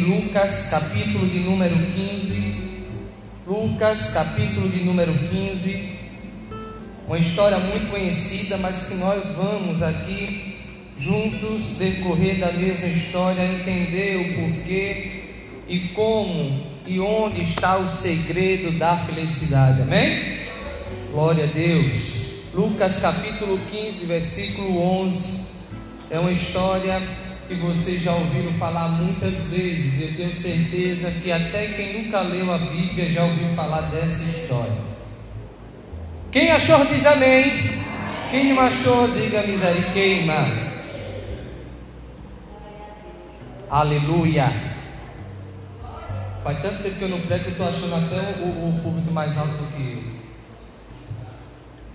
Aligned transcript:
Lucas, 0.00 0.68
capítulo 0.70 1.26
de 1.26 1.40
número 1.40 1.74
15. 1.74 2.54
Lucas, 3.46 4.10
capítulo 4.12 4.68
de 4.68 4.84
número 4.84 5.12
15. 5.14 5.96
Uma 7.06 7.18
história 7.18 7.58
muito 7.58 7.90
conhecida, 7.90 8.56
mas 8.58 8.88
que 8.88 8.94
nós 8.96 9.24
vamos 9.36 9.82
aqui 9.82 10.56
juntos 10.98 11.76
decorrer 11.78 12.38
da 12.38 12.52
mesma 12.52 12.88
história, 12.88 13.42
entender 13.42 14.16
o 14.16 14.34
porquê 14.40 15.22
e 15.68 15.78
como 15.94 16.66
e 16.86 17.00
onde 17.00 17.42
está 17.42 17.78
o 17.78 17.88
segredo 17.88 18.78
da 18.78 18.96
felicidade. 18.96 19.82
Amém? 19.82 20.40
Glória 21.10 21.44
a 21.44 21.46
Deus. 21.46 22.52
Lucas 22.52 23.00
capítulo 23.00 23.58
15, 23.70 24.06
versículo 24.06 24.78
11. 24.78 25.46
É 26.10 26.18
uma 26.18 26.32
história 26.32 27.25
que 27.46 27.54
vocês 27.54 28.02
já 28.02 28.12
ouviram 28.12 28.52
falar 28.54 28.88
muitas 28.88 29.50
vezes. 29.50 30.02
Eu 30.02 30.16
tenho 30.16 30.34
certeza 30.34 31.10
que 31.22 31.30
até 31.30 31.66
quem 31.68 32.02
nunca 32.02 32.20
leu 32.20 32.52
a 32.52 32.58
Bíblia 32.58 33.10
já 33.10 33.24
ouviu 33.24 33.48
falar 33.54 33.82
dessa 33.82 34.24
história. 34.24 34.72
Quem 36.30 36.50
achou 36.50 36.84
diz 36.86 37.06
amém. 37.06 37.76
Quem 38.30 38.52
não 38.52 38.60
achou, 38.60 39.08
diga 39.08 39.42
misericórdia. 39.42 39.92
Queima. 39.92 40.66
Aleluia. 43.70 44.52
Faz 46.42 46.62
tanto 46.62 46.82
tempo 46.82 46.96
que 46.96 47.02
eu 47.02 47.08
não 47.08 47.20
prego 47.20 47.44
que 47.44 47.50
eu 47.50 47.52
estou 47.52 47.68
achando 47.68 47.94
até 47.96 48.42
o, 48.42 48.46
o, 48.46 48.80
público 48.82 49.10
mais 49.12 49.36
alto 49.36 49.50
do 49.50 49.76
que 49.76 50.04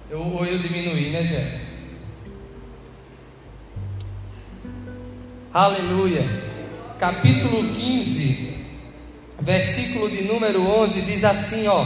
eu. 0.10 0.18
eu 0.20 0.27
ou 0.27 0.46
eu 0.46 0.58
diminuí, 0.58 1.12
né, 1.12 1.24
Jé? 1.24 1.71
Aleluia. 5.54 6.26
Capítulo 6.98 7.73
15, 7.73 8.55
versículo 9.41 10.10
de 10.10 10.24
número 10.24 10.66
11 10.66 11.02
diz 11.02 11.26
assim, 11.26 11.68
ó: 11.68 11.86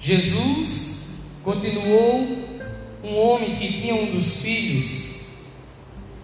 Jesus 0.00 1.20
continuou 1.44 2.26
um 3.04 3.16
homem 3.16 3.54
que 3.54 3.72
tinha 3.72 3.94
um 3.94 4.06
dos 4.06 4.42
filhos. 4.42 5.20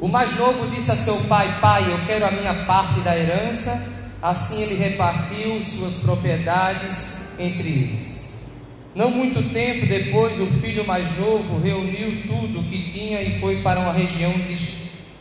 O 0.00 0.08
mais 0.08 0.36
novo 0.36 0.68
disse 0.74 0.90
a 0.90 0.96
seu 0.96 1.16
pai: 1.28 1.56
Pai, 1.60 1.88
eu 1.88 2.04
quero 2.04 2.26
a 2.26 2.32
minha 2.32 2.64
parte 2.64 2.98
da 3.02 3.16
herança. 3.16 3.96
Assim 4.20 4.62
ele 4.62 4.74
repartiu 4.74 5.62
suas 5.62 6.00
propriedades 6.00 7.38
entre 7.38 7.68
eles. 7.68 8.48
Não 8.92 9.12
muito 9.12 9.52
tempo 9.52 9.86
depois, 9.86 10.40
o 10.40 10.46
filho 10.60 10.84
mais 10.84 11.16
novo 11.16 11.60
reuniu 11.60 12.22
tudo 12.26 12.58
o 12.58 12.64
que 12.64 12.90
tinha 12.90 13.22
e 13.22 13.38
foi 13.38 13.62
para 13.62 13.78
uma 13.78 13.92
região 13.92 14.32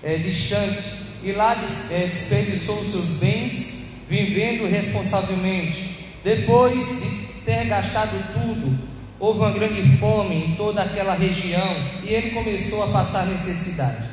é, 0.08 0.16
distante 0.16 0.82
e 1.22 1.34
lá 1.34 1.52
é, 1.92 2.08
desperdiçou 2.08 2.82
seus 2.82 3.20
bens, 3.20 4.06
vivendo 4.10 4.66
responsavelmente. 4.66 5.98
Depois 6.24 7.02
de 7.02 7.44
ter 7.44 7.66
gastado 7.66 8.12
tudo, 8.34 8.80
houve 9.20 9.40
uma 9.40 9.52
grande 9.52 9.82
fome 9.98 10.36
em 10.36 10.56
toda 10.56 10.82
aquela 10.82 11.14
região 11.14 11.76
e 12.04 12.14
ele 12.14 12.32
começou 12.32 12.86
a 12.86 12.88
passar 12.88 13.26
necessidade. 13.26 14.06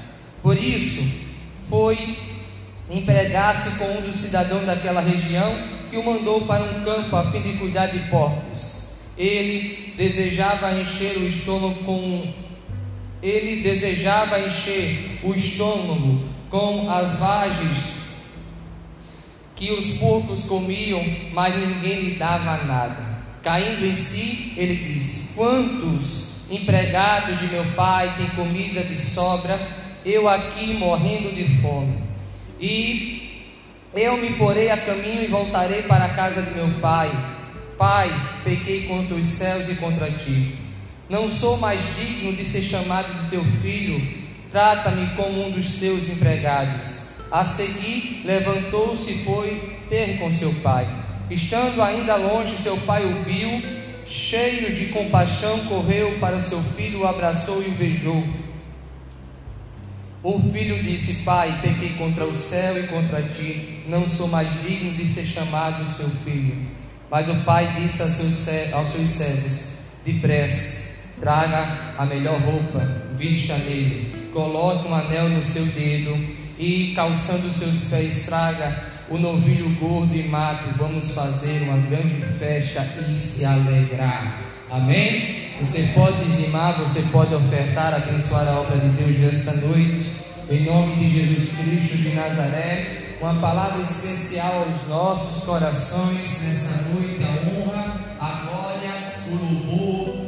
Por 0.43 0.59
isso, 0.59 1.31
foi 1.71 2.19
empregar-se 2.91 3.79
com 3.79 3.85
um 3.85 4.01
dos 4.01 4.17
cidadãos 4.17 4.67
daquela 4.67 5.01
região 5.01 5.57
que 5.91 5.97
o 5.97 6.05
mandou 6.05 6.41
para 6.41 6.65
um 6.65 6.83
campo 6.83 7.15
a 7.15 7.31
fim 7.31 7.41
de 7.41 7.53
cuidar 7.53 7.87
de 7.87 8.01
porcos. 8.11 8.97
Ele 9.17 9.95
desejava 9.97 10.73
encher 10.73 11.19
o 11.19 11.29
estômago 11.29 11.85
com 11.85 12.44
ele 13.25 13.63
desejava 13.63 14.39
encher 14.39 15.19
o 15.23 15.33
estômago 15.33 16.29
com 16.51 16.91
as 16.91 17.21
vagens 17.21 18.05
que 19.57 19.73
os 19.73 19.97
porcos 19.97 20.45
comiam, 20.45 21.03
mas 21.33 21.57
ninguém 21.57 22.01
lhe 22.01 22.15
dava 22.17 22.65
nada. 22.65 23.15
Caindo 23.43 23.87
em 23.87 23.97
si, 23.97 24.53
ele 24.59 24.75
disse: 24.75 25.35
Quantos 25.35 26.51
empregados 26.51 27.39
de 27.39 27.47
meu 27.47 27.65
pai 27.75 28.15
têm 28.19 28.27
comida 28.31 28.83
de 28.83 28.97
sobra, 28.97 29.59
eu 30.05 30.29
aqui 30.29 30.75
morrendo 30.75 31.35
de 31.35 31.45
fome? 31.63 31.97
E 32.61 33.47
eu 33.95 34.19
me 34.19 34.35
porei 34.35 34.71
a 34.71 34.77
caminho 34.77 35.25
e 35.25 35.29
voltarei 35.29 35.83
para 35.85 36.05
a 36.05 36.11
casa 36.11 36.43
de 36.43 36.55
meu 36.57 36.69
pai. 36.81 37.11
Pai, 37.79 38.11
pequei 38.45 38.83
contra 38.83 39.15
os 39.15 39.27
céus 39.27 39.71
e 39.71 39.77
contra 39.77 40.11
ti 40.11 40.65
não 41.09 41.29
sou 41.29 41.59
mais 41.59 41.81
digno 41.97 42.33
de 42.33 42.45
ser 42.45 42.63
chamado 42.63 43.13
de 43.13 43.31
teu 43.31 43.45
filho, 43.63 44.01
trata-me 44.51 45.15
como 45.17 45.47
um 45.47 45.51
dos 45.51 45.77
teus 45.77 46.09
empregados. 46.09 47.05
A 47.31 47.45
seguir, 47.45 48.23
levantou-se 48.25 49.11
e 49.11 49.25
foi 49.25 49.79
ter 49.89 50.19
com 50.19 50.33
seu 50.33 50.53
pai. 50.63 50.87
Estando 51.31 51.83
ainda 51.83 52.17
longe, 52.17 52.57
seu 52.57 52.77
pai 52.79 53.05
o 53.05 53.23
viu, 53.25 53.63
cheio 54.07 54.75
de 54.75 54.87
compaixão, 54.87 55.67
correu 55.67 56.19
para 56.19 56.41
seu 56.41 56.63
filho, 56.63 57.01
o 57.01 57.07
abraçou 57.07 57.63
e 57.63 57.69
o 57.69 57.73
beijou. 57.73 58.25
O 60.23 60.41
filho 60.53 60.83
disse: 60.83 61.23
Pai, 61.25 61.61
pequei 61.61 61.91
contra 61.99 62.25
o 62.25 62.35
céu 62.35 62.79
e 62.79 62.87
contra 62.87 63.23
ti, 63.23 63.83
não 63.87 64.09
sou 64.09 64.29
mais 64.29 64.49
digno 64.63 64.93
de 64.93 65.07
ser 65.07 65.25
chamado 65.27 65.91
seu 65.91 66.09
filho. 66.09 66.67
Mas 67.11 67.29
o 67.29 67.35
pai 67.45 67.75
disse 67.79 68.03
aos 68.03 68.13
seus, 68.13 69.09
servos: 69.09 69.75
Depressa, 70.05 70.84
traga 71.21 71.95
a 71.99 72.05
melhor 72.05 72.41
roupa, 72.41 72.87
vista 73.17 73.57
nele, 73.59 74.31
coloque 74.33 74.89
um 74.89 74.95
anel 74.95 75.29
no 75.29 75.43
seu 75.43 75.65
dedo 75.67 76.17
e, 76.59 76.93
calçando 76.95 77.49
seus 77.53 77.91
pés, 77.91 78.27
traga 78.27 78.95
o 79.09 79.19
novilho 79.19 79.69
gordo 79.77 80.15
e 80.15 80.23
mato. 80.25 80.71
Vamos 80.77 81.13
fazer 81.13 81.63
uma 81.63 81.77
grande 81.89 82.23
festa 82.39 82.87
e 83.09 83.19
se 83.19 83.45
alegrar. 83.45 84.41
Amém? 84.71 85.45
Você 85.61 85.93
pode 85.95 86.25
dizimar, 86.25 86.79
você 86.79 87.03
pode 87.13 87.35
ofertar, 87.35 87.95
abençoar 87.95 88.49
a 88.49 88.61
obra 88.61 88.77
de 88.79 88.89
Deus 88.89 89.19
nesta 89.19 89.67
noite. 89.67 90.25
Em 90.51 90.65
nome 90.65 90.97
de 90.97 91.11
Jesus 91.11 91.59
Cristo 91.59 91.97
de 91.99 92.15
Nazaré, 92.15 93.17
uma 93.21 93.35
palavra 93.35 93.81
especial 93.81 94.67
aos 94.67 94.89
nossos 94.89 95.45
corações 95.45 96.43
nesta 96.43 96.91
noite, 96.91 97.21
a 97.25 97.49
honra, 97.49 97.97
a 98.21 98.45
glória, 98.45 99.15
o 99.31 99.35
louvor 99.37 99.84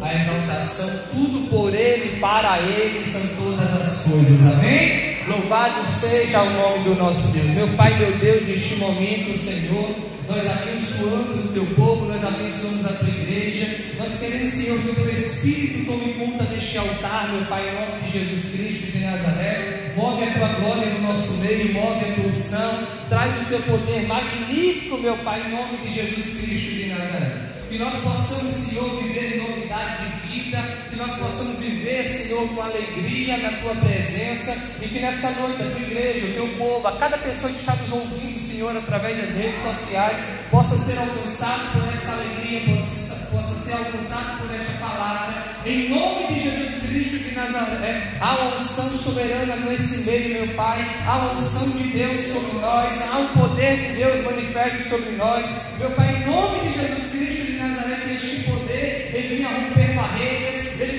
a 0.07 0.15
exaltação, 0.15 0.89
tudo 1.13 1.51
por 1.51 1.75
Ele, 1.75 2.19
para 2.21 2.59
Ele 2.61 3.05
são 3.05 3.45
todas 3.45 3.81
as 3.81 4.05
coisas, 4.05 4.53
amém? 4.53 5.17
Louvado 5.27 5.85
seja 5.85 6.43
o 6.43 6.51
nome 6.51 6.85
do 6.85 6.95
nosso 6.95 7.29
Deus, 7.29 7.51
meu 7.51 7.69
Pai, 7.69 7.99
meu 7.99 8.17
Deus, 8.17 8.47
neste 8.47 8.77
momento, 8.77 9.37
Senhor, 9.37 9.91
nós 10.29 10.47
abençoamos 10.47 11.47
o 11.47 11.53
teu 11.53 11.67
povo, 11.75 12.07
nós 12.07 12.25
abençoamos 12.25 12.87
a 12.87 12.93
tua 12.93 13.09
igreja, 13.09 13.77
nós 13.99 14.21
queremos, 14.21 14.53
Senhor, 14.53 14.79
que 14.81 14.91
o 14.91 14.95
teu 14.95 15.13
Espírito 15.13 15.87
tome 15.87 16.15
conta 16.15 16.45
deste 16.45 16.79
altar, 16.79 17.33
meu 17.33 17.45
Pai, 17.47 17.69
em 17.69 17.75
nome 17.75 18.03
de 18.03 18.19
Jesus 18.19 18.55
Cristo 18.55 18.93
de 18.93 19.05
Nazaré, 19.05 19.93
move 19.97 20.25
a 20.25 20.31
tua 20.31 20.49
glória 20.49 20.87
no 20.87 21.09
nosso 21.09 21.39
meio, 21.39 21.73
move 21.73 22.05
a 22.05 22.15
tua 22.15 22.31
unção, 22.31 22.87
traz 23.09 23.33
o 23.43 23.45
teu 23.47 23.59
poder 23.61 24.07
magnífico, 24.07 24.99
meu 24.99 25.17
Pai, 25.19 25.43
em 25.47 25.51
nome 25.51 25.79
de 25.79 25.93
Jesus 25.93 26.41
Cristo 26.41 26.71
de 26.75 26.87
Nazaré 26.91 27.56
que 27.69 27.79
nós 27.79 27.95
possamos, 28.01 28.55
Senhor, 28.55 29.03
viver 29.03 29.37
em 29.37 29.49
novidade 29.49 30.05
de 30.05 30.29
vida, 30.29 30.59
que 30.97 31.03
nós 31.03 31.17
possamos 31.17 31.61
viver, 31.61 32.07
Senhor, 32.07 32.49
com 32.49 32.63
alegria 32.63 33.37
na 33.37 33.51
tua 33.59 33.75
presença 33.75 34.81
e 34.81 34.89
que 34.89 34.99
nessa 34.99 35.31
noite 35.43 35.61
a 35.61 35.67
tua 35.67 35.81
igreja, 35.81 36.27
o 36.27 36.33
teu 36.33 36.49
povo, 36.57 36.89
a 36.89 36.97
cada 36.97 37.19
pessoa 37.19 37.53
que 37.53 37.59
está 37.59 37.75
nos 37.75 37.93
ouvindo, 37.93 38.41
Senhor, 38.41 38.75
através 38.75 39.19
das 39.19 39.37
redes 39.37 39.63
sociais, 39.63 40.17
possa 40.51 40.75
ser 40.79 40.99
alcançado 40.99 41.73
por 41.73 41.93
esta 41.93 42.13
alegria, 42.13 42.77
possa, 42.77 43.27
possa 43.31 43.55
ser 43.55 43.73
alcançado 43.75 44.39
por 44.39 44.55
esta 44.55 44.73
palavra, 44.81 45.45
em 45.67 45.91
nome 45.91 46.29
de 46.29 46.41
Jesus 46.41 46.83
Cristo 46.89 47.19
de 47.19 47.35
Nazaré, 47.35 48.13
uma 48.17 48.55
unção 48.55 48.97
soberana 48.97 49.57
nesse 49.57 50.05
meio, 50.05 50.47
meu 50.47 50.55
Pai, 50.55 50.83
uma 51.05 51.33
unção 51.35 51.71
de 51.73 51.89
Deus 51.89 52.25
sobre 52.33 52.59
nós, 52.61 53.03
há 53.13 53.19
um 53.19 53.29
poder 53.29 53.77
de 53.77 53.97
Deus 53.97 54.25
manifesto 54.25 54.89
sobre 54.89 55.17
nós, 55.17 55.47
meu 55.79 55.91
Pai, 55.91 56.23
em 56.23 56.27
nome 56.27 56.61
de 56.61 56.81
Jesus 56.81 57.11
Cristo 57.11 57.53
de 57.53 57.59
Nazaré 57.59 57.97
tem 57.97 58.15
este 58.15 58.45
poder, 58.45 59.11
ele 59.13 59.37
vinha 59.37 59.49
romper 59.49 59.95
barreiras, 59.95 60.56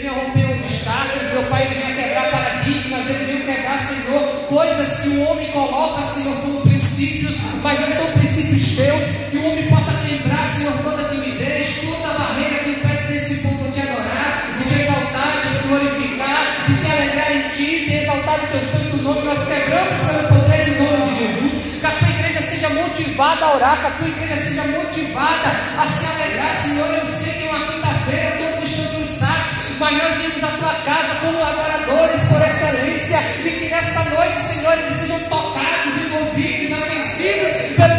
vinha 0.07 0.13
romper 0.13 0.63
obstáculos, 0.63 1.30
meu 1.33 1.44
Pai, 1.44 1.68
vinha 1.68 1.95
quebrar 1.95 2.31
paradigmas, 2.31 3.09
ele 3.09 3.25
vinha 3.25 3.56
quebrar, 3.56 3.81
Senhor, 3.81 4.21
coisas 4.48 5.01
que 5.01 5.09
o 5.09 5.30
homem 5.30 5.51
coloca, 5.51 6.04
Senhor, 6.04 6.38
como 6.38 6.62
princípios, 6.62 7.36
mas 7.62 7.80
não 7.80 7.92
são 7.92 8.12
princípios 8.13 8.77
teus, 8.77 9.04
que 9.30 9.38
o 9.38 9.45
homem 9.45 9.68
possa 9.68 10.07
quebrar, 10.07 10.48
Senhor, 10.48 10.74
toda 10.83 11.09
timidez, 11.09 11.81
toda 11.81 12.18
barreira 12.18 12.63
que 12.63 12.69
impede 12.69 13.07
desse 13.07 13.36
povo 13.44 13.69
de 13.71 13.81
adorar, 13.81 14.44
de 14.57 14.63
te 14.63 14.81
exaltar, 14.81 15.42
de 15.44 15.57
te 15.57 15.68
glorificar, 15.68 16.65
de 16.68 16.75
se 16.75 16.92
alegrar 16.92 17.36
em 17.36 17.50
ti, 17.50 17.86
de 17.86 17.95
exaltar 17.95 18.36
o 18.36 18.48
teu 18.48 18.62
santo 18.62 18.98
nome, 18.98 19.21
nós 19.24 19.45
quebramos 19.45 20.00
pelo 20.00 20.27
poder 20.30 20.65
do 20.65 20.83
nome 20.83 21.13
de 21.13 21.27
Jesus, 21.27 21.80
que 21.81 21.86
a 21.86 21.92
tua 21.92 22.09
igreja 22.09 22.42
seja 22.42 22.69
motivada 22.69 23.45
a 23.45 23.56
orar, 23.56 23.80
que 23.81 23.88
a 23.88 23.92
tua 23.92 24.07
igreja 24.07 24.38
seja 24.38 24.63
motivada 24.63 25.50
a 25.77 25.88
se 25.88 26.06
alegrar, 26.06 26.56
Senhor. 26.56 26.88
Eu 26.95 27.06
sei 27.06 27.33
que 27.33 27.48
é 27.48 27.50
uma 27.50 27.74
quinta-feira, 27.74 28.46
mas 29.79 29.97
nós 29.97 30.18
viemos 30.18 30.44
à 30.44 30.47
tua 30.47 30.74
casa 30.85 31.15
como 31.21 31.44
adoradores 31.44 32.21
por 32.24 32.41
excelência, 32.41 33.19
e 33.45 33.50
que 33.50 33.69
nessa 33.69 34.09
noite, 34.12 34.41
Senhor, 34.41 34.74
eles 34.74 34.94
sejam 34.94 35.19
tocados, 35.29 35.97
envolvidos, 36.06 36.83
aquecidos 36.83 37.51
pelo 37.75 37.97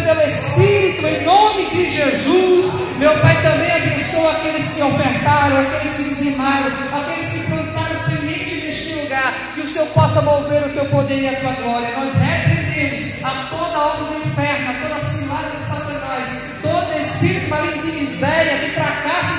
Jesus. 1.98 2.98
Meu 2.98 3.16
Pai 3.19 3.34
também 3.42 3.70
abençoa 3.70 4.32
aqueles 4.32 4.75
que 4.75 4.82
ofertaram, 4.82 5.60
aqueles 5.60 5.96
que 5.96 6.04
dizimaram, 6.04 6.72
aqueles 6.92 7.30
que 7.30 7.38
plantaram 7.40 7.98
semente 7.98 8.54
neste 8.66 8.94
lugar. 8.94 9.34
Que 9.54 9.60
o 9.60 9.66
Senhor 9.66 9.88
possa 9.88 10.22
mover 10.22 10.64
o 10.64 10.69
teu 10.70 10.84
poder 10.86 11.19
e 11.19 11.28
a 11.28 11.40
tua 11.40 11.52
glória. 11.52 11.88
Nós 11.96 12.14
repreendemos 12.14 13.24
a 13.24 13.31
toda 13.50 13.78
obra 13.78 14.04
do 14.04 14.28
inferno, 14.28 14.70
a 14.70 14.88
toda 14.88 15.00
cilada 15.00 15.50
de 15.56 15.64
Satanás, 15.64 16.28
todo 16.62 16.98
espírito 16.98 17.50
maligno 17.50 17.82
de 17.82 17.92
miséria, 17.92 18.58
de 18.58 18.70
fracasso 18.72 19.38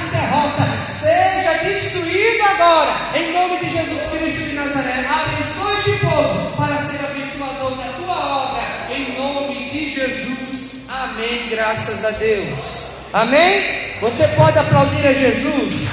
destruído 1.70 2.44
agora, 2.44 2.92
em 3.16 3.32
nome 3.32 3.58
de 3.60 3.72
Jesus 3.72 4.02
Cristo 4.12 4.50
de 4.50 4.56
Nazaré. 4.56 5.06
Abençoe 5.08 5.78
este 5.78 6.00
povo 6.00 6.58
para 6.58 6.76
ser 6.76 7.06
abençoador 7.06 7.76
da 7.78 7.94
tua 7.94 8.36
obra, 8.44 8.64
em 8.90 9.18
nome 9.18 9.70
de 9.70 9.90
Jesus. 9.92 10.90
Amém. 10.90 11.50
Graças 11.50 12.06
a 12.06 12.12
Deus. 12.12 12.60
Amém? 13.14 13.98
Você 14.02 14.28
pode 14.30 14.58
aplaudir 14.58 15.08
a 15.08 15.14
Jesus? 15.14 15.90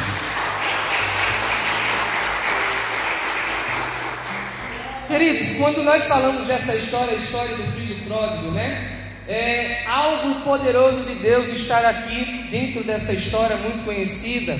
Queridos, 5.09 5.59
quando 5.59 5.83
nós 5.85 6.05
falamos 6.05 6.47
dessa 6.47 6.75
história, 6.75 7.13
a 7.13 7.17
história 7.17 7.55
do 7.55 7.73
filho 7.73 8.05
pródigo, 8.07 8.51
né? 8.53 8.93
É 9.29 9.85
algo 9.89 10.41
poderoso 10.41 11.05
de 11.05 11.17
Deus 11.17 11.49
estar 11.49 11.85
aqui 11.85 12.49
dentro 12.51 12.83
dessa 12.85 13.13
história 13.13 13.57
muito 13.57 13.85
conhecida. 13.85 14.57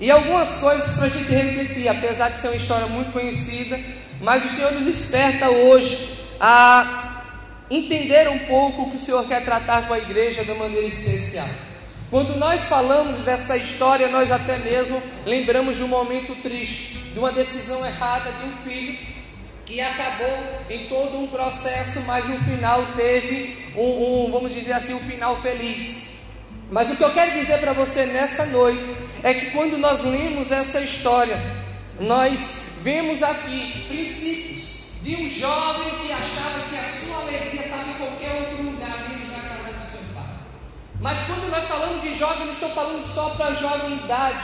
E 0.00 0.10
algumas 0.10 0.48
coisas 0.56 0.96
para 0.96 1.06
a 1.06 1.10
gente 1.10 1.30
refletir, 1.30 1.86
apesar 1.86 2.30
de 2.30 2.40
ser 2.40 2.48
uma 2.48 2.56
história 2.56 2.86
muito 2.86 3.12
conhecida, 3.12 3.78
mas 4.22 4.42
o 4.42 4.56
Senhor 4.56 4.72
nos 4.72 4.86
desperta 4.86 5.50
hoje 5.50 6.08
a 6.40 7.22
entender 7.70 8.26
um 8.30 8.38
pouco 8.40 8.82
o 8.82 8.90
que 8.90 8.96
o 8.96 9.00
Senhor 9.00 9.22
quer 9.28 9.44
tratar 9.44 9.86
com 9.86 9.92
a 9.92 9.98
igreja 9.98 10.42
de 10.42 10.54
maneira 10.54 10.86
especial. 10.86 11.46
Quando 12.10 12.34
nós 12.38 12.62
falamos 12.62 13.24
dessa 13.24 13.58
história, 13.58 14.08
nós 14.08 14.32
até 14.32 14.56
mesmo 14.58 15.00
lembramos 15.26 15.76
de 15.76 15.84
um 15.84 15.88
momento 15.88 16.34
triste, 16.42 16.94
de 17.12 17.18
uma 17.18 17.30
decisão 17.30 17.84
errada 17.86 18.32
de 18.32 18.46
um 18.46 18.52
filho 18.64 18.98
que 19.66 19.80
acabou 19.82 20.64
em 20.70 20.86
todo 20.86 21.20
um 21.20 21.28
processo, 21.28 22.00
mas 22.06 22.26
no 22.26 22.38
final 22.38 22.84
teve 22.96 23.70
um, 23.76 24.24
um 24.26 24.30
vamos 24.32 24.52
dizer 24.52 24.72
assim, 24.72 24.94
um 24.94 24.98
final 24.98 25.40
feliz. 25.42 26.10
Mas 26.70 26.90
o 26.90 26.96
que 26.96 27.04
eu 27.04 27.12
quero 27.12 27.32
dizer 27.32 27.58
para 27.58 27.72
você 27.74 28.06
nessa 28.06 28.46
noite 28.46 29.09
é 29.22 29.34
que 29.34 29.50
quando 29.50 29.76
nós 29.78 30.04
lemos 30.04 30.50
essa 30.50 30.80
história, 30.80 31.38
nós 31.98 32.40
vemos 32.82 33.22
aqui 33.22 33.84
princípios 33.88 35.00
de 35.02 35.16
um 35.16 35.30
jovem 35.30 35.90
que 36.00 36.12
achava 36.12 36.60
que 36.68 36.76
a 36.76 36.86
sua 36.86 37.22
alegria 37.22 37.64
estava 37.64 37.90
em 37.90 37.94
qualquer 37.94 38.32
outro 38.32 38.62
lugar, 38.62 39.08
menos 39.08 39.28
na 39.28 39.48
casa 39.48 39.72
do 39.72 39.90
seu 39.90 40.14
pai. 40.14 40.24
Mas 41.00 41.18
quando 41.26 41.50
nós 41.50 41.64
falamos 41.64 42.02
de 42.02 42.18
jovem, 42.18 42.46
não 42.46 42.52
estou 42.52 42.70
falando 42.70 43.14
só 43.14 43.30
para 43.30 43.54
jovem 43.54 43.96
idade. 43.96 44.38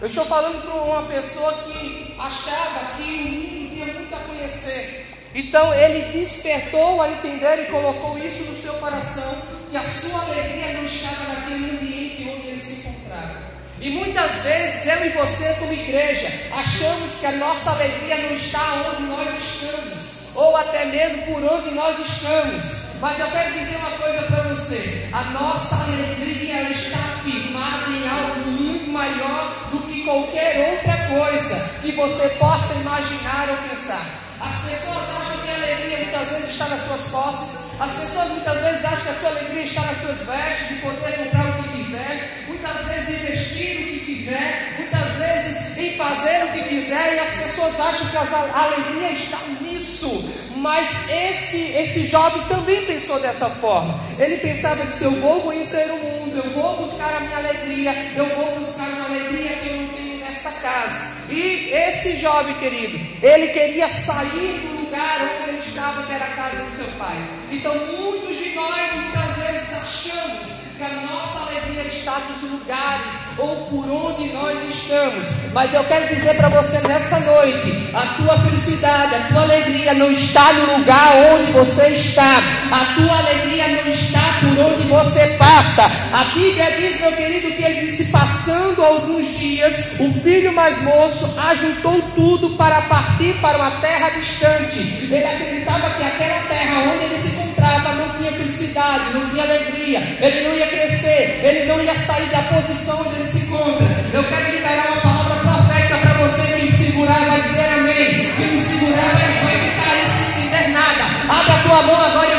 Eu 0.00 0.06
estou 0.06 0.24
falando 0.24 0.62
para 0.62 0.74
uma 0.74 1.02
pessoa 1.02 1.52
que 1.52 2.16
achava 2.18 2.96
que 2.96 3.02
o 3.02 3.28
mundo 3.28 3.74
tinha 3.74 3.86
muito 3.86 4.14
a 4.14 4.18
conhecer. 4.18 5.06
Então 5.34 5.72
ele 5.74 6.18
despertou 6.18 7.02
a 7.02 7.10
entender 7.10 7.64
e 7.64 7.70
colocou 7.70 8.18
isso 8.18 8.44
no 8.44 8.60
seu 8.60 8.74
coração, 8.74 9.42
que 9.70 9.76
a 9.76 9.84
sua 9.84 10.22
alegria 10.22 10.72
não 10.74 10.86
estava 10.86 11.34
naquele 11.34 11.70
ambiente 11.70 12.30
onde 12.34 12.48
ele 12.48 12.62
se 12.62 12.80
encontrava. 12.80 13.49
E 13.82 13.88
muitas 13.92 14.30
vezes 14.42 14.86
eu 14.88 15.06
e 15.06 15.08
você, 15.08 15.54
como 15.58 15.72
igreja, 15.72 16.30
achamos 16.52 17.18
que 17.18 17.26
a 17.26 17.32
nossa 17.32 17.70
alegria 17.70 18.18
não 18.18 18.36
está 18.36 18.92
onde 18.92 19.04
nós 19.04 19.28
estamos, 19.38 20.34
ou 20.34 20.54
até 20.54 20.84
mesmo 20.84 21.22
por 21.22 21.42
onde 21.44 21.74
nós 21.74 21.98
estamos. 21.98 23.00
Mas 23.00 23.18
eu 23.18 23.26
quero 23.28 23.58
dizer 23.58 23.76
uma 23.76 23.90
coisa 23.92 24.22
para 24.24 24.42
você: 24.42 25.08
a 25.10 25.24
nossa 25.30 25.76
alegria 25.76 26.70
está 26.70 26.98
firmada 27.24 27.90
em 27.90 28.06
algo 28.06 28.50
muito 28.50 28.90
maior 28.90 29.70
do 29.72 29.78
que 29.78 30.04
qualquer 30.04 30.74
outra 30.74 31.18
coisa 31.18 31.80
que 31.80 31.92
você 31.92 32.28
possa 32.38 32.74
imaginar 32.80 33.48
ou 33.48 33.68
pensar. 33.70 34.04
As 34.40 34.60
pessoas 34.60 35.04
acham 35.20 35.42
que 35.42 35.50
a 35.50 35.54
alegria 35.54 35.98
muitas 35.98 36.28
vezes 36.28 36.50
está 36.50 36.68
nas 36.68 36.80
suas 36.80 37.08
posses. 37.08 37.80
As 37.80 37.92
pessoas 37.92 38.28
muitas 38.28 38.60
vezes 38.60 38.84
acham 38.84 39.00
que 39.04 39.08
a 39.08 39.14
sua 39.14 39.28
alegria 39.30 39.64
está 39.64 39.82
nas 39.82 39.96
suas 39.98 40.18
vestes, 40.18 40.70
e 40.70 40.74
poder 40.80 41.12
comprar 41.24 41.46
o 41.46 41.59
quiser. 41.90 42.44
Muitas 42.46 42.86
vezes 42.86 43.08
em 43.08 43.26
vestir 43.26 43.76
o 43.76 43.84
que 43.84 44.14
quiser. 44.14 44.74
Muitas 44.78 45.12
vezes 45.14 45.78
em 45.78 45.96
fazer 45.96 46.44
o 46.44 46.52
que 46.52 46.62
quiser. 46.62 47.14
E 47.14 47.18
as 47.18 47.34
pessoas 47.34 47.80
acham 47.80 48.08
que 48.08 48.16
a 48.16 48.62
alegria 48.64 49.12
está 49.12 49.38
nisso. 49.60 50.30
Mas 50.56 51.10
esse, 51.10 51.72
esse 51.78 52.06
jovem 52.06 52.42
também 52.44 52.84
pensou 52.86 53.18
dessa 53.20 53.48
forma. 53.48 53.98
Ele 54.18 54.36
pensava 54.38 54.86
que 54.86 54.96
se 54.96 55.04
eu 55.04 55.12
vou 55.12 55.40
conhecer 55.40 55.90
o 55.90 55.96
mundo, 55.98 56.36
eu 56.36 56.50
vou 56.50 56.76
buscar 56.76 57.16
a 57.16 57.20
minha 57.20 57.38
alegria, 57.38 57.94
eu 58.16 58.26
vou 58.36 58.58
buscar 58.58 58.86
uma 58.88 59.06
alegria 59.06 59.50
que 59.56 59.68
eu 59.68 59.76
não 59.78 59.88
tenho 59.88 60.18
nessa 60.18 60.50
casa. 60.52 61.20
E 61.30 61.70
esse 61.72 62.16
jovem 62.20 62.54
querido, 62.56 62.98
ele 63.22 63.48
queria 63.48 63.88
sair 63.88 64.60
do 64.60 64.84
lugar 64.84 65.18
onde 65.22 65.50
ele 65.50 65.58
estava, 65.66 66.02
que 66.02 66.12
era 66.12 66.24
a 66.24 66.30
casa 66.30 66.56
do 66.56 66.76
seu 66.76 66.92
pai. 66.98 67.16
Então, 67.50 67.74
muitos 67.74 68.36
de 68.36 68.54
nós 68.54 68.92
muitas 68.96 69.36
vezes 69.36 69.72
achamos 69.80 70.60
que 70.76 70.82
a 70.82 70.88
nossa 70.88 71.40
alegria 71.40 71.59
está 71.78 72.18
nos 72.28 72.50
lugares 72.50 73.38
ou 73.38 73.56
por 73.66 73.90
onde 73.90 74.32
nós 74.32 74.58
estamos. 74.68 75.26
Mas 75.52 75.72
eu 75.74 75.82
quero 75.84 76.14
dizer 76.14 76.36
para 76.36 76.48
você 76.48 76.86
nessa 76.86 77.20
noite: 77.20 77.90
a 77.94 78.06
tua 78.14 78.38
felicidade, 78.38 79.14
a 79.14 79.28
tua 79.28 79.42
alegria 79.42 79.94
não 79.94 80.10
está 80.10 80.52
no 80.52 80.78
lugar 80.78 81.16
onde 81.34 81.52
você 81.52 81.88
está, 81.88 82.38
a 82.70 82.94
tua 82.94 83.18
alegria 83.18 83.68
não 83.68 83.92
está 83.92 84.20
por 84.40 84.58
onde 84.66 84.84
você 84.84 85.26
passa. 85.38 85.82
A 86.12 86.24
Bíblia 86.34 86.76
diz, 86.76 87.00
meu 87.00 87.12
querido, 87.12 87.56
que 87.56 87.62
ele 87.62 87.86
disse: 87.86 88.10
passando 88.10 88.82
alguns 88.82 89.26
dias, 89.38 89.96
o 90.00 90.12
filho 90.22 90.52
mais 90.52 90.82
moço 90.82 91.38
ajuntou 91.40 92.00
tudo 92.14 92.50
para 92.56 92.82
partir 92.82 93.34
para 93.40 93.58
uma 93.58 93.70
terra 93.80 94.08
distante. 94.10 94.78
Ele 95.10 95.24
acreditava 95.24 95.90
que 95.90 96.02
aquela 96.02 96.40
terra 96.48 96.92
onde 96.92 97.04
ele 97.04 97.18
se 97.18 97.36
encontrava 97.36 97.94
não 97.94 98.18
tinha 98.18 98.32
felicidade, 98.32 99.14
não 99.14 99.30
tinha 99.30 99.42
alegria, 99.42 100.00
ele 100.20 100.48
não 100.48 100.54
ia 100.54 100.66
crescer, 100.66 101.40
ele 101.44 101.59
não 101.66 101.80
ia 101.80 101.94
sair 101.94 102.26
da 102.30 102.42
posição 102.42 103.06
onde 103.06 103.16
ele 103.16 103.26
se 103.26 103.46
encontra. 103.46 103.86
Eu 104.12 104.24
quero 104.24 104.50
liberar 104.50 104.92
uma 104.92 105.00
palavra 105.00 105.36
profética 105.36 105.98
para 105.98 106.12
você. 106.22 106.52
Quem 106.56 106.66
me 106.66 106.72
segurar 106.72 107.20
vai 107.26 107.42
dizer 107.42 107.68
amém. 107.78 108.32
Quem 108.36 108.52
me 108.52 108.60
segurar 108.60 109.12
vai, 109.12 109.44
vai 109.44 109.70
ficar 109.70 109.90
aí 109.90 110.04
sem 110.04 110.44
entender 110.44 110.68
nada. 110.68 111.04
Abra 111.28 111.54
a 111.54 111.62
tua 111.62 111.82
mão 111.82 112.00
agora 112.00 112.29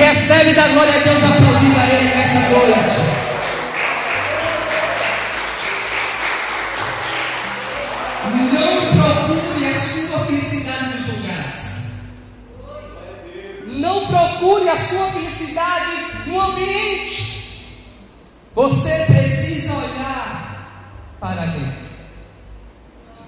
recebe 0.00 0.54
da 0.54 0.66
glória 0.68 0.94
a 0.94 0.98
Deus, 0.98 1.22
aplaudindo 1.22 1.78
a 1.78 1.86
Ele 1.86 2.14
nessa 2.14 2.48
noite. 2.48 3.20
Não 8.52 8.76
procure 8.96 9.66
a 9.66 9.74
sua 9.74 10.26
felicidade 10.26 10.84
nos 10.96 11.06
lugares. 11.08 11.60
Não 13.66 14.06
procure 14.06 14.68
a 14.68 14.76
sua 14.76 15.06
felicidade 15.10 15.92
no 16.26 16.40
ambiente. 16.40 17.20
Você 18.54 19.04
precisa 19.06 19.74
olhar 19.74 21.16
para 21.20 21.46
dentro. 21.46 21.90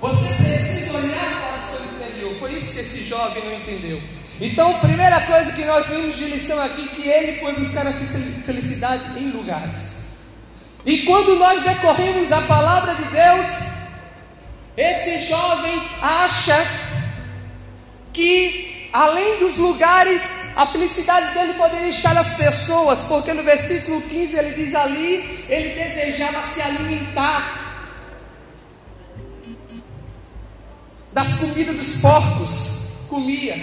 Você 0.01 0.35
precisa 0.43 0.97
olhar 0.97 1.41
para 1.41 1.59
o 1.59 1.71
seu 1.71 1.85
interior. 1.95 2.39
Foi 2.41 2.53
isso 2.53 2.73
que 2.73 2.81
esse 2.81 3.05
jovem 3.05 3.45
não 3.45 3.55
entendeu. 3.55 4.22
Então, 4.41 4.77
a 4.77 4.79
primeira 4.79 5.21
coisa 5.21 5.53
que 5.53 5.65
nós 5.65 5.87
vimos 5.87 6.17
de 6.17 6.25
lição 6.25 6.61
aqui, 6.63 6.89
que 6.89 7.09
ele 7.09 7.41
foi 7.41 7.53
buscar 7.55 7.87
a 7.87 7.93
felicidade 7.93 9.19
em 9.19 9.31
lugares. 9.31 10.03
E 10.85 11.03
quando 11.03 11.37
nós 11.37 11.63
decorremos 11.63 12.33
a 12.33 12.41
palavra 12.43 12.95
de 12.95 13.05
Deus, 13.05 13.49
esse 14.77 15.29
jovem 15.29 15.81
acha 16.01 16.67
que 18.13 18.89
além 18.93 19.39
dos 19.39 19.57
lugares, 19.57 20.57
a 20.57 20.67
felicidade 20.67 21.33
dele 21.33 21.55
poderia 21.55 21.89
estar 21.89 22.15
nas 22.15 22.37
pessoas, 22.37 23.05
porque 23.05 23.33
no 23.33 23.43
versículo 23.43 24.03
15 24.03 24.37
ele 24.37 24.51
diz 24.51 24.75
ali, 24.75 25.47
ele 25.49 25.69
desejava 25.71 26.43
se 26.43 26.61
alimentar 26.61 27.61
das 31.13 31.37
comidas 31.37 31.77
dos 31.77 32.01
porcos, 32.01 33.07
comia, 33.09 33.55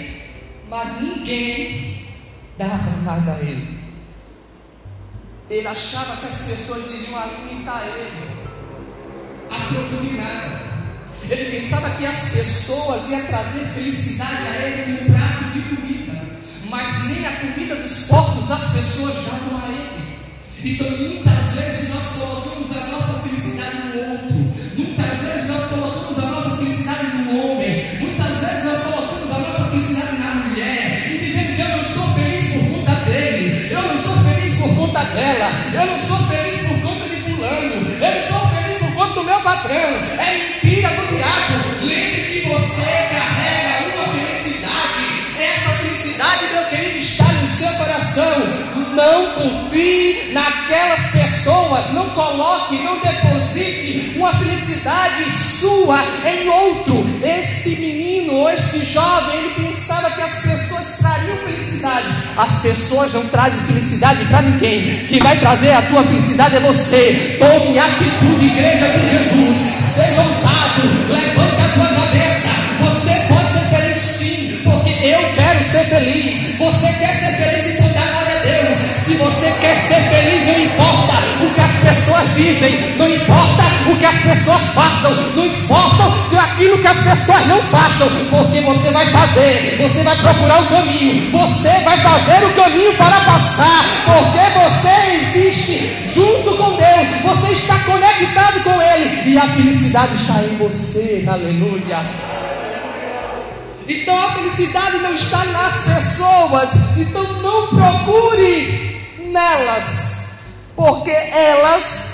mas 0.70 1.02
ninguém 1.02 2.06
dava 2.56 3.02
nada 3.04 3.32
a 3.32 3.40
ele. 3.40 3.80
Ele 5.50 5.66
achava 5.66 6.18
que 6.18 6.26
as 6.26 6.42
pessoas 6.42 6.92
iriam 6.92 7.18
alimentar 7.18 7.84
ele, 7.86 8.30
a 9.50 9.66
troco 9.66 9.96
de 10.00 10.16
nada. 10.16 10.70
Ele 11.28 11.58
pensava 11.58 11.90
que 11.90 12.06
as 12.06 12.30
pessoas 12.30 13.10
iam 13.10 13.26
trazer 13.26 13.64
felicidade 13.74 14.46
a 14.46 14.66
ele 14.68 14.90
em 14.90 14.94
um 14.94 15.12
prato 15.12 15.44
de 15.52 15.60
comida, 15.74 16.22
mas 16.70 17.04
nem 17.06 17.26
a 17.26 17.32
comida 17.32 17.74
dos 17.74 18.04
porcos 18.04 18.50
as 18.50 18.72
pessoas 18.72 19.14
davam 19.16 19.60
a 19.60 19.68
ele. 19.68 20.20
Então 20.62 20.88
muitas 20.88 21.44
vezes 21.54 21.94
nós 21.94 22.06
colocamos 22.16 22.76
a 22.76 22.86
nossa 22.86 23.28
felicidade 23.28 23.76
no 23.76 24.12
outro, 24.12 24.34
muitas 24.76 25.18
vezes 25.18 25.48
nós 25.48 25.68
colocamos 25.68 26.18
dela, 35.14 35.50
eu 35.72 35.86
não 35.86 36.00
sou 36.00 36.26
feliz 36.28 36.60
por 36.66 36.80
conta 36.82 37.08
de 37.08 37.16
Fulano, 37.16 37.74
eu 37.74 38.14
não 38.14 38.22
sou 38.22 38.48
feliz 38.48 38.78
por 38.78 38.94
conta 38.94 39.14
do 39.14 39.24
meu 39.24 39.40
patrão. 39.40 39.76
É 39.76 40.60
mentira 40.62 40.88
do 40.88 41.06
diabo. 41.14 41.84
Lembre 41.84 42.22
que 42.22 42.48
você 42.48 43.09
confie 49.40 50.32
naquelas 50.32 51.06
pessoas, 51.12 51.92
não 51.94 52.10
coloque, 52.10 52.78
não 52.82 53.00
deposite 53.00 54.14
uma 54.16 54.32
felicidade 54.38 55.30
sua 55.30 55.98
em 56.24 56.48
outro. 56.48 57.06
Este 57.22 57.70
menino 57.80 58.34
ou 58.34 58.50
este 58.50 58.84
jovem, 58.92 59.38
ele 59.38 59.66
pensava 59.66 60.10
que 60.10 60.22
as 60.22 60.42
pessoas 60.42 60.98
trariam 60.98 61.36
felicidade. 61.38 62.06
As 62.36 62.62
pessoas 62.62 63.12
não 63.14 63.26
trazem 63.28 63.66
felicidade 63.66 64.24
para 64.26 64.42
ninguém. 64.42 65.06
Quem 65.08 65.18
vai 65.18 65.38
trazer 65.38 65.72
a 65.72 65.82
tua 65.82 66.02
felicidade 66.04 66.56
é 66.56 66.60
você. 66.60 67.38
Tome 67.38 67.78
atitude, 67.78 68.46
igreja 68.46 68.86
de 68.88 69.10
Jesus. 69.10 69.58
Seja 69.58 70.22
ousado, 70.22 70.82
levante 71.08 71.62
a 71.62 71.68
tua 71.74 71.88
cabeça. 71.88 72.48
Você 72.80 73.12
pode 73.28 73.52
ser 73.52 73.76
feliz 73.76 73.98
sim, 73.98 74.60
porque 74.64 74.90
eu 74.90 75.34
quero 75.34 75.62
ser 75.62 75.84
feliz. 75.84 76.58
Você 76.58 76.92
quer 76.94 77.14
ser 77.14 77.36
feliz 77.36 77.78
e 77.78 77.82
você 79.30 79.52
quer 79.60 79.76
ser 79.76 80.02
feliz, 80.10 80.46
não 80.46 80.64
importa 80.64 81.14
o 81.44 81.54
que 81.54 81.60
as 81.60 81.78
pessoas 81.78 82.34
dizem, 82.34 82.96
não 82.96 83.08
importa 83.08 83.62
o 83.86 83.96
que 83.96 84.04
as 84.04 84.16
pessoas 84.16 84.60
façam, 84.74 85.14
não 85.36 85.46
importa 85.46 86.40
aquilo 86.40 86.78
que 86.78 86.86
as 86.86 86.98
pessoas 86.98 87.46
não 87.46 87.62
façam, 87.68 88.08
porque 88.28 88.60
você 88.60 88.90
vai 88.90 89.06
fazer, 89.06 89.78
você 89.80 90.02
vai 90.02 90.16
procurar 90.16 90.62
o 90.62 90.66
caminho, 90.66 91.30
você 91.30 91.70
vai 91.84 92.00
fazer 92.00 92.44
o 92.44 92.54
caminho 92.54 92.92
para 92.96 93.20
passar, 93.20 93.84
porque 94.04 94.58
você 94.58 95.12
existe 95.22 96.10
junto 96.12 96.56
com 96.56 96.76
Deus, 96.76 97.22
você 97.22 97.52
está 97.52 97.78
conectado 97.78 98.64
com 98.64 98.82
Ele 98.82 99.30
e 99.30 99.38
a 99.38 99.46
felicidade 99.46 100.16
está 100.16 100.42
em 100.42 100.56
você, 100.56 101.24
aleluia. 101.28 102.30
Então 103.88 104.16
a 104.16 104.32
felicidade 104.32 104.98
não 104.98 105.14
está 105.14 105.44
nas 105.46 105.82
pessoas. 105.82 106.68
Então 106.96 107.24
não 107.42 107.66
procure 107.66 108.89
nelas, 109.30 110.28
porque 110.76 111.10
elas 111.10 112.10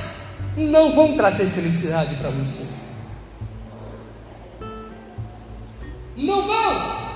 não 0.57 0.95
vão 0.95 1.17
trazer 1.17 1.47
felicidade 1.47 2.15
para 2.17 2.31
você. 2.31 2.75
Não 6.17 6.43
vão. 6.43 7.07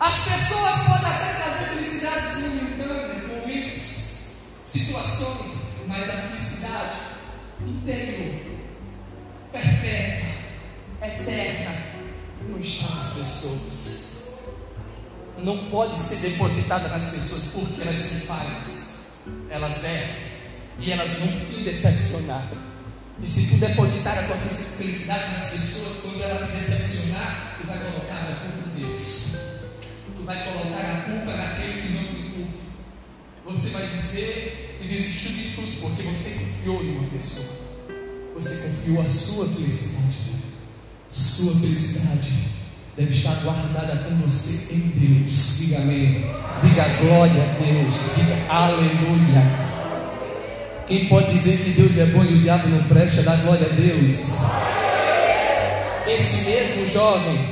As 0.00 0.18
pessoas 0.18 0.86
podem 0.88 1.12
até 1.12 1.32
trazer 1.34 1.64
felicidades 1.70 2.40
momentâneas, 2.40 3.22
momentos, 3.28 3.82
situações, 4.64 5.86
mas 5.86 6.10
a 6.10 6.12
felicidade 6.12 6.96
interior, 7.66 8.40
perpétua, 9.52 10.28
eterna, 11.00 11.76
não 12.48 12.58
está 12.58 12.94
nas 12.96 13.12
pessoas. 13.12 14.14
Não 15.38 15.66
pode 15.70 15.98
ser 15.98 16.30
depositada 16.30 16.88
nas 16.88 17.10
pessoas 17.10 17.42
porque 17.52 17.82
elas 17.82 17.98
são 17.98 18.20
falhas. 18.20 18.53
Elas 19.54 19.84
erram. 19.84 20.14
E 20.80 20.90
elas 20.90 21.12
vão 21.12 21.28
te 21.28 21.62
decepcionar. 21.62 22.42
E 23.22 23.24
se 23.26 23.50
tu 23.50 23.56
depositar 23.58 24.18
a 24.18 24.22
tua 24.24 24.36
felicidade 24.36 25.30
nas 25.30 25.50
pessoas, 25.50 26.00
quando 26.02 26.22
ela 26.24 26.44
te 26.44 26.52
decepcionar, 26.56 27.56
tu 27.60 27.66
vai 27.68 27.78
colocar 27.78 28.16
a 28.16 28.34
culpa 28.34 28.68
em 28.68 28.80
Deus. 28.80 29.32
Tu 30.16 30.24
vai 30.24 30.42
colocar 30.42 30.80
a 30.80 31.02
culpa 31.08 31.36
naquele 31.36 31.82
que 31.82 31.88
não 31.92 32.02
tem 32.02 32.30
culpa. 32.32 32.58
Você 33.46 33.68
vai 33.68 33.86
dizer 33.86 34.80
e 34.82 34.88
desistiu 34.88 35.30
de 35.30 35.50
tudo 35.54 35.80
porque 35.82 36.02
você 36.02 36.30
confiou 36.30 36.82
em 36.82 36.96
uma 36.96 37.10
pessoa. 37.10 37.46
Você 38.34 38.56
confiou 38.56 39.02
a 39.02 39.06
sua 39.06 39.46
felicidade. 39.46 40.34
Sua 41.08 41.54
felicidade 41.60 42.53
deve 42.96 43.12
estar 43.12 43.34
guardada 43.42 44.04
com 44.04 44.14
você 44.16 44.74
em 44.74 44.92
Deus. 44.94 45.58
Diga 45.58 45.78
amém. 45.78 46.24
Diga 46.62 46.88
glória 47.00 47.42
a 47.42 47.62
Deus. 47.62 48.12
Diga 48.16 48.36
aleluia. 48.48 49.64
Quem 50.86 51.08
pode 51.08 51.32
dizer 51.32 51.58
que 51.58 51.70
Deus 51.70 51.98
é 51.98 52.06
bom 52.06 52.22
e 52.22 52.34
o 52.34 52.40
diabo 52.40 52.68
não 52.68 52.82
presta, 52.84 53.22
dá 53.22 53.36
glória 53.36 53.66
a 53.66 53.74
Deus. 53.74 54.38
Esse 56.06 56.50
mesmo 56.50 56.92
jovem, 56.92 57.48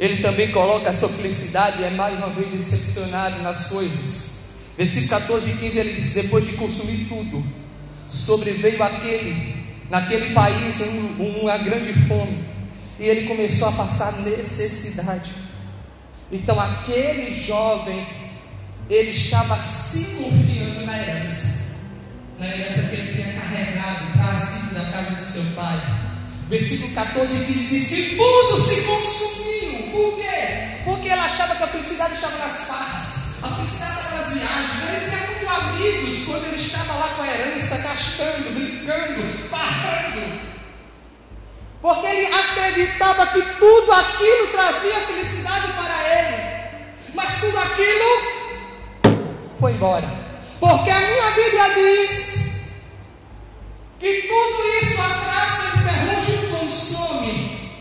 ele 0.00 0.22
também 0.22 0.50
coloca 0.50 0.88
a 0.88 0.92
sua 0.92 1.10
felicidade 1.10 1.82
e 1.82 1.84
é 1.84 1.90
mais 1.90 2.16
uma 2.18 2.30
vez 2.30 2.50
decepcionado 2.50 3.42
nas 3.42 3.66
coisas. 3.68 4.38
Versículo 4.76 5.08
14 5.08 5.50
e 5.50 5.54
15 5.54 5.78
ele 5.78 5.92
diz: 5.92 6.14
Depois 6.14 6.46
de 6.46 6.52
consumir 6.52 7.06
tudo, 7.08 7.44
sobreveio 8.08 8.82
aquele, 8.82 9.54
naquele 9.90 10.32
país, 10.32 10.80
um, 10.80 11.40
uma 11.42 11.58
grande 11.58 11.92
fome 11.92 12.47
e 12.98 13.04
ele 13.04 13.28
começou 13.28 13.68
a 13.68 13.72
passar 13.72 14.12
necessidade. 14.20 15.30
Então 16.30 16.60
aquele 16.60 17.40
jovem, 17.40 18.06
ele 18.90 19.10
estava 19.10 19.58
se 19.60 20.16
confiando 20.16 20.84
na 20.84 20.98
herança, 20.98 21.76
na 22.38 22.46
herança 22.46 22.88
que 22.88 22.96
ele 22.96 23.14
tinha 23.14 23.32
carregado, 23.32 24.12
trazido 24.12 24.74
da 24.74 24.84
casa 24.90 25.14
do 25.14 25.24
seu 25.24 25.44
pai. 25.54 25.80
Versículo 26.48 26.94
14 26.94 27.44
diz: 27.44 27.88
que 27.88 28.16
tudo 28.16 28.62
se 28.62 28.80
consumiu. 28.82 29.90
Por 29.92 30.16
quê? 30.16 30.82
Porque 30.84 31.08
ele 31.08 31.20
achava 31.20 31.56
que 31.56 31.62
a 31.62 31.66
felicidade 31.66 32.14
estava 32.14 32.38
nas 32.38 32.56
farras, 32.66 33.42
a 33.42 33.48
felicidade 33.54 33.92
estava 33.92 34.16
nas 34.16 34.32
viagens. 34.32 34.88
Ele 34.88 35.10
tinha 35.10 35.26
muitos 35.26 35.48
amigos 35.48 36.24
quando 36.24 36.46
ele 36.46 36.56
estava 36.56 36.94
lá 36.94 37.08
com 37.08 37.22
a 37.22 37.26
herança, 37.28 37.78
gastando, 37.78 38.54
brincando. 38.54 39.47
Porque 41.88 42.06
ele 42.06 42.26
acreditava 42.26 43.26
que 43.28 43.40
tudo 43.58 43.92
aquilo 43.92 44.48
trazia 44.48 44.92
felicidade 44.92 45.72
para 45.72 46.20
ele. 46.20 46.36
Mas 47.14 47.40
tudo 47.40 47.56
aquilo 47.56 48.04
foi 49.58 49.72
embora. 49.72 50.06
Porque 50.60 50.90
a 50.90 51.00
minha 51.00 51.30
Bíblia 51.30 51.74
diz 51.74 52.48
que 53.98 54.22
tudo 54.28 54.68
isso 54.82 55.00
atrasa 55.00 55.62
e 55.64 55.78
ferrugem 55.88 56.58
consome. 56.58 57.72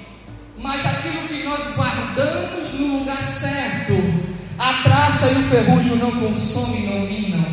Mas 0.57 0.85
aquilo 0.85 1.27
que 1.27 1.43
nós 1.43 1.75
guardamos 1.75 2.73
no 2.75 2.99
lugar 2.99 3.21
certo, 3.21 3.93
a 4.57 4.83
traça 4.83 5.31
e 5.31 5.35
o 5.35 5.49
ferrugem 5.49 5.97
não 5.97 6.11
consomem, 6.11 6.87
não 6.87 6.99
minam, 7.01 7.45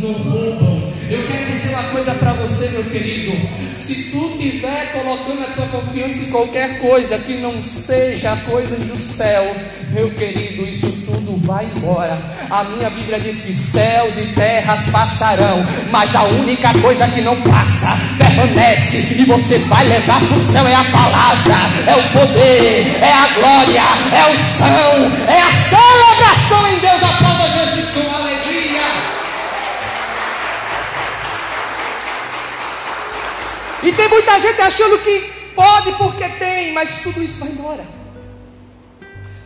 não 0.00 0.12
roubam, 0.12 0.89
eu 1.10 1.26
quero 1.26 1.46
dizer 1.50 1.70
uma 1.70 1.82
coisa 1.84 2.14
para 2.14 2.32
você, 2.34 2.68
meu 2.68 2.84
querido. 2.84 3.32
Se 3.78 4.10
tu 4.10 4.36
estiver 4.38 4.92
colocando 4.92 5.42
a 5.42 5.52
tua 5.52 5.66
confiança 5.66 6.24
em 6.24 6.30
qualquer 6.30 6.78
coisa 6.78 7.18
que 7.18 7.38
não 7.38 7.60
seja 7.60 8.36
coisas 8.48 8.78
do 8.86 8.96
céu, 8.96 9.56
meu 9.90 10.08
querido, 10.12 10.64
isso 10.64 10.86
tudo 11.04 11.36
vai 11.44 11.64
embora. 11.64 12.16
A 12.48 12.62
minha 12.62 12.88
Bíblia 12.90 13.18
diz 13.18 13.42
que 13.42 13.52
céus 13.52 14.18
e 14.18 14.34
terras 14.34 14.88
passarão, 14.90 15.66
mas 15.90 16.14
a 16.14 16.22
única 16.22 16.72
coisa 16.80 17.08
que 17.08 17.22
não 17.22 17.40
passa 17.42 17.98
permanece 18.16 19.20
e 19.20 19.24
você 19.24 19.58
vai 19.58 19.88
levar 19.88 20.24
para 20.24 20.36
o 20.36 20.52
céu 20.52 20.66
é 20.66 20.74
a 20.74 20.84
palavra, 20.84 21.56
é 21.88 21.96
o 21.96 22.02
poder, 22.12 22.98
é 23.02 23.12
a 23.12 23.26
glória, 23.34 23.82
é 24.14 24.32
o 24.32 24.38
são, 24.38 25.26
é 25.26 25.40
a 25.40 25.52
celebração 25.52 26.68
em 26.68 26.78
Deus. 26.78 27.02
Aplauda 27.02 27.48
Jesus 27.48 27.90
com 27.94 28.19
E 33.82 33.92
tem 33.92 34.08
muita 34.08 34.40
gente 34.40 34.60
achando 34.60 34.98
que 34.98 35.20
pode 35.54 35.92
porque 35.92 36.28
tem, 36.28 36.72
mas 36.72 37.02
tudo 37.02 37.22
isso 37.22 37.40
vai 37.40 37.48
embora. 37.48 37.84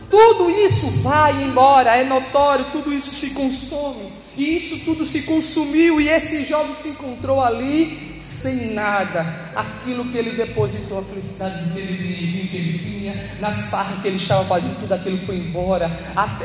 Tudo 0.09 0.49
isso 0.49 0.89
vai 1.01 1.43
embora, 1.43 1.95
é 1.95 2.03
notório, 2.03 2.65
tudo 2.71 2.93
isso 2.93 3.11
se 3.11 3.31
consome. 3.31 4.13
E 4.37 4.57
isso 4.57 4.83
tudo 4.83 5.05
se 5.05 5.21
consumiu, 5.21 6.01
e 6.01 6.09
esse 6.09 6.43
jovem 6.43 6.73
se 6.73 6.89
encontrou 6.89 7.41
ali 7.41 8.17
sem 8.19 8.73
nada. 8.73 9.25
Aquilo 9.55 10.05
que 10.05 10.17
ele 10.17 10.31
depositou, 10.31 10.99
a 10.99 11.03
felicidade 11.03 11.71
que 11.71 11.79
ele 11.79 11.97
tinha, 11.97 12.47
que 12.47 12.57
ele 12.57 12.79
tinha, 12.79 13.37
nas 13.39 13.69
farras 13.69 14.01
que 14.01 14.07
ele 14.09 14.17
estava 14.17 14.43
fazendo, 14.45 14.77
tudo 14.79 14.93
aquilo 14.93 15.17
foi 15.25 15.37
embora. 15.37 15.89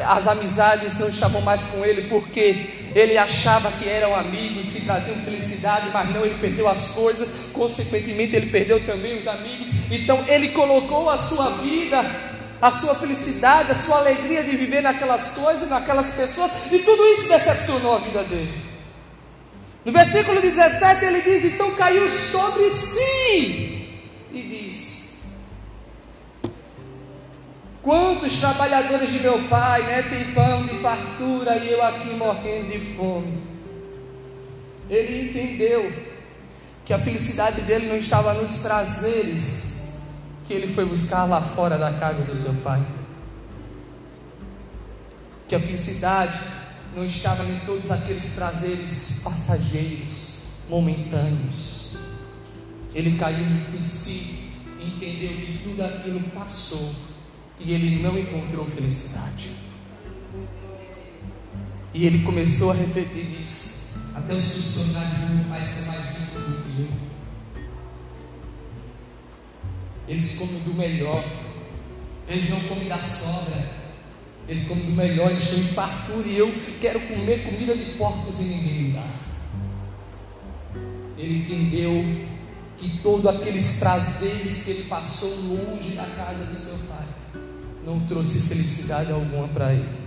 As 0.06 0.28
amizades 0.28 1.00
não 1.00 1.08
estavam 1.08 1.40
mais 1.40 1.62
com 1.62 1.84
ele, 1.84 2.02
porque 2.02 2.79
ele 2.94 3.16
achava 3.16 3.70
que 3.72 3.88
eram 3.88 4.14
amigos, 4.14 4.70
que 4.70 4.80
traziam 4.82 5.16
felicidade, 5.18 5.90
mas 5.92 6.10
não, 6.10 6.24
ele 6.24 6.36
perdeu 6.40 6.68
as 6.68 6.88
coisas, 6.90 7.50
consequentemente, 7.52 8.34
ele 8.34 8.50
perdeu 8.50 8.80
também 8.84 9.18
os 9.18 9.26
amigos. 9.26 9.90
Então, 9.90 10.24
ele 10.28 10.48
colocou 10.48 11.08
a 11.08 11.16
sua 11.16 11.50
vida 11.62 12.04
a 12.60 12.70
sua 12.70 12.94
felicidade, 12.94 13.72
a 13.72 13.74
sua 13.74 13.98
alegria 13.98 14.42
de 14.42 14.54
viver 14.54 14.82
naquelas 14.82 15.32
coisas, 15.32 15.70
naquelas 15.70 16.12
pessoas, 16.12 16.50
e 16.70 16.78
tudo 16.80 17.02
isso 17.06 17.28
decepcionou 17.28 17.96
a 17.96 17.98
vida 17.98 18.22
dele. 18.24 18.52
No 19.84 19.92
versículo 19.92 20.40
17 20.40 21.04
ele 21.06 21.22
diz: 21.22 21.54
Então 21.54 21.70
caiu 21.74 22.08
sobre 22.10 22.70
si, 22.70 23.88
e 24.30 24.42
diz: 24.42 24.99
Quantos 27.82 28.36
trabalhadores 28.36 29.10
de 29.10 29.20
meu 29.20 29.48
pai 29.48 29.82
né, 29.84 30.02
têm 30.02 30.34
pão 30.34 30.66
de 30.66 30.76
fartura 30.80 31.56
e 31.56 31.72
eu 31.72 31.82
aqui 31.82 32.10
morrendo 32.10 32.70
de 32.70 32.78
fome? 32.94 33.42
Ele 34.90 35.30
entendeu 35.30 35.90
que 36.84 36.92
a 36.92 36.98
felicidade 36.98 37.62
dele 37.62 37.88
não 37.88 37.96
estava 37.96 38.34
nos 38.34 38.58
prazeres, 38.58 40.00
que 40.46 40.52
ele 40.52 40.70
foi 40.70 40.84
buscar 40.84 41.24
lá 41.24 41.40
fora 41.40 41.78
da 41.78 41.90
casa 41.92 42.22
do 42.22 42.36
seu 42.36 42.52
pai. 42.62 42.82
Que 45.48 45.54
a 45.54 45.60
felicidade 45.60 46.38
não 46.94 47.04
estava 47.04 47.44
em 47.44 47.60
todos 47.60 47.90
aqueles 47.90 48.34
prazeres 48.34 49.22
passageiros, 49.24 50.48
momentâneos. 50.68 51.96
Ele 52.94 53.16
caiu 53.16 53.46
em 53.72 53.82
si, 53.82 54.50
entendeu 54.78 55.30
que 55.30 55.60
tudo 55.64 55.82
aquilo 55.82 56.20
passou 56.34 57.09
e 57.60 57.72
ele 57.72 58.02
não 58.02 58.18
encontrou 58.18 58.64
felicidade. 58.64 59.50
E 61.92 62.06
ele 62.06 62.24
começou 62.24 62.70
a 62.70 62.74
refletir 62.74 63.18
e 63.18 63.36
disse: 63.38 63.98
Até 64.14 64.32
os 64.32 64.52
funcionários 64.52 65.18
do 65.18 65.34
meu 65.34 65.44
pai 65.44 65.66
são 65.66 65.92
mais 65.92 66.04
ricos 66.06 66.42
do 66.42 66.62
que 66.62 66.82
eu. 66.82 66.88
Eles 70.08 70.38
comem 70.38 70.60
do 70.60 70.74
melhor. 70.74 71.24
Eles 72.28 72.48
não 72.48 72.60
comem 72.60 72.88
da 72.88 72.98
sobra. 72.98 73.80
Eles 74.48 74.66
comem 74.66 74.84
do 74.84 74.92
melhor, 74.92 75.30
eles 75.30 75.52
em 75.52 75.64
fartura 75.68 76.26
e 76.26 76.38
eu 76.38 76.52
quero 76.80 76.98
comer 77.00 77.44
comida 77.44 77.76
de 77.76 77.92
porcos 77.92 78.40
e 78.40 78.44
ninguém 78.44 78.82
me 78.82 78.92
dá. 78.92 79.06
Ele 81.16 81.38
entendeu 81.38 82.26
que 82.78 82.98
todos 82.98 83.26
aqueles 83.26 83.78
prazeres 83.78 84.64
que 84.64 84.70
ele 84.70 84.84
passou 84.84 85.28
longe 85.42 85.90
da 85.90 86.06
casa 86.06 86.46
do 86.46 86.56
seu 86.56 86.78
pai 86.88 87.19
não 87.84 88.06
trouxe 88.06 88.48
felicidade 88.48 89.12
alguma 89.12 89.48
para 89.48 89.72
ele. 89.72 90.00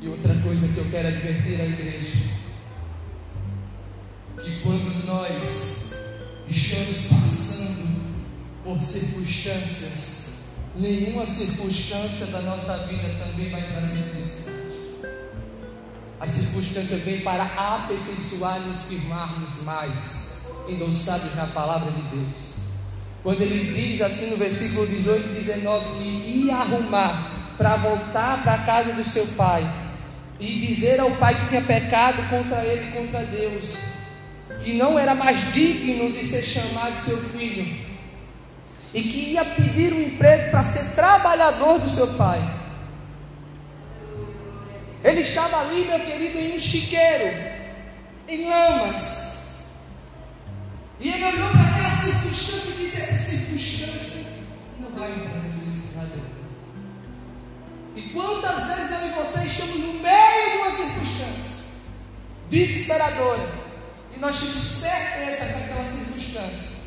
E 0.00 0.08
outra 0.08 0.34
coisa 0.42 0.68
que 0.68 0.78
eu 0.78 0.90
quero 0.90 1.08
advertir 1.08 1.60
à 1.60 1.64
igreja, 1.64 2.18
que 4.42 4.60
quando 4.62 5.06
nós 5.06 5.94
estamos 6.48 7.08
passando 7.08 8.02
por 8.64 8.80
circunstâncias, 8.82 10.32
nenhuma 10.74 11.24
circunstância 11.24 12.26
da 12.26 12.42
nossa 12.42 12.78
vida 12.88 13.08
também 13.24 13.50
vai 13.50 13.62
trazer 13.62 14.02
felicidade. 14.10 14.52
A 16.18 16.26
circunstância 16.26 16.96
vem 16.98 17.20
para 17.20 17.44
aperfeiçoar 17.44 18.60
e 18.60 18.68
nos 18.68 18.82
firmarmos 18.82 19.62
mais, 19.64 20.42
endossados 20.68 21.34
na 21.34 21.46
palavra 21.46 21.90
de 21.90 22.02
Deus. 22.02 22.51
Quando 23.22 23.40
ele 23.40 23.72
diz 23.72 24.02
assim 24.02 24.30
no 24.30 24.36
versículo 24.36 24.86
18 24.86 25.28
e 25.28 25.32
19 25.34 25.84
que 25.98 26.44
ia 26.46 26.56
arrumar 26.56 27.30
para 27.56 27.76
voltar 27.76 28.42
para 28.42 28.54
a 28.54 28.58
casa 28.58 28.92
do 28.94 29.04
seu 29.04 29.26
pai 29.36 29.64
e 30.40 30.66
dizer 30.66 30.98
ao 30.98 31.10
pai 31.12 31.34
que 31.34 31.48
tinha 31.48 31.62
pecado 31.62 32.28
contra 32.28 32.64
ele 32.64 32.88
e 32.88 32.92
contra 32.92 33.24
Deus, 33.24 33.92
que 34.64 34.72
não 34.72 34.98
era 34.98 35.14
mais 35.14 35.52
digno 35.52 36.10
de 36.10 36.24
ser 36.24 36.42
chamado 36.42 37.00
seu 37.00 37.16
filho, 37.16 37.92
e 38.92 39.02
que 39.02 39.32
ia 39.32 39.44
pedir 39.44 39.92
um 39.92 40.02
emprego 40.02 40.50
para 40.50 40.64
ser 40.64 40.96
trabalhador 40.96 41.78
do 41.78 41.94
seu 41.94 42.08
pai. 42.14 42.42
Ele 45.04 45.20
estava 45.20 45.60
ali, 45.60 45.84
meu 45.84 46.00
querido, 46.00 46.38
em 46.38 46.56
um 46.56 46.60
chiqueiro, 46.60 47.52
em 48.28 48.48
lamas. 48.48 49.42
E 51.00 51.08
ele 51.08 51.24
olhou 51.24 51.50
para 51.50 51.60
aquela 51.60 51.91
circunstância 52.02 52.70
e 52.70 52.84
disse: 52.84 53.00
Essa 53.00 53.30
circunstância 53.30 54.32
não 54.80 54.90
vai 54.90 55.10
me 55.10 55.28
trazer 55.28 55.52
felicidade. 55.60 56.10
E 57.94 58.02
quantas 58.10 58.64
vezes 58.66 58.90
eu 58.90 59.06
e 59.06 59.10
você 59.10 59.46
estamos 59.46 59.76
no 59.76 59.92
meio 59.94 60.50
de 60.50 60.58
uma 60.58 60.70
circunstância 60.70 61.52
desesperadora 62.50 63.62
nós 64.22 64.38
temos 64.38 64.56
certeza 64.56 65.46
daquela 65.46 65.84
circunstância 65.84 66.82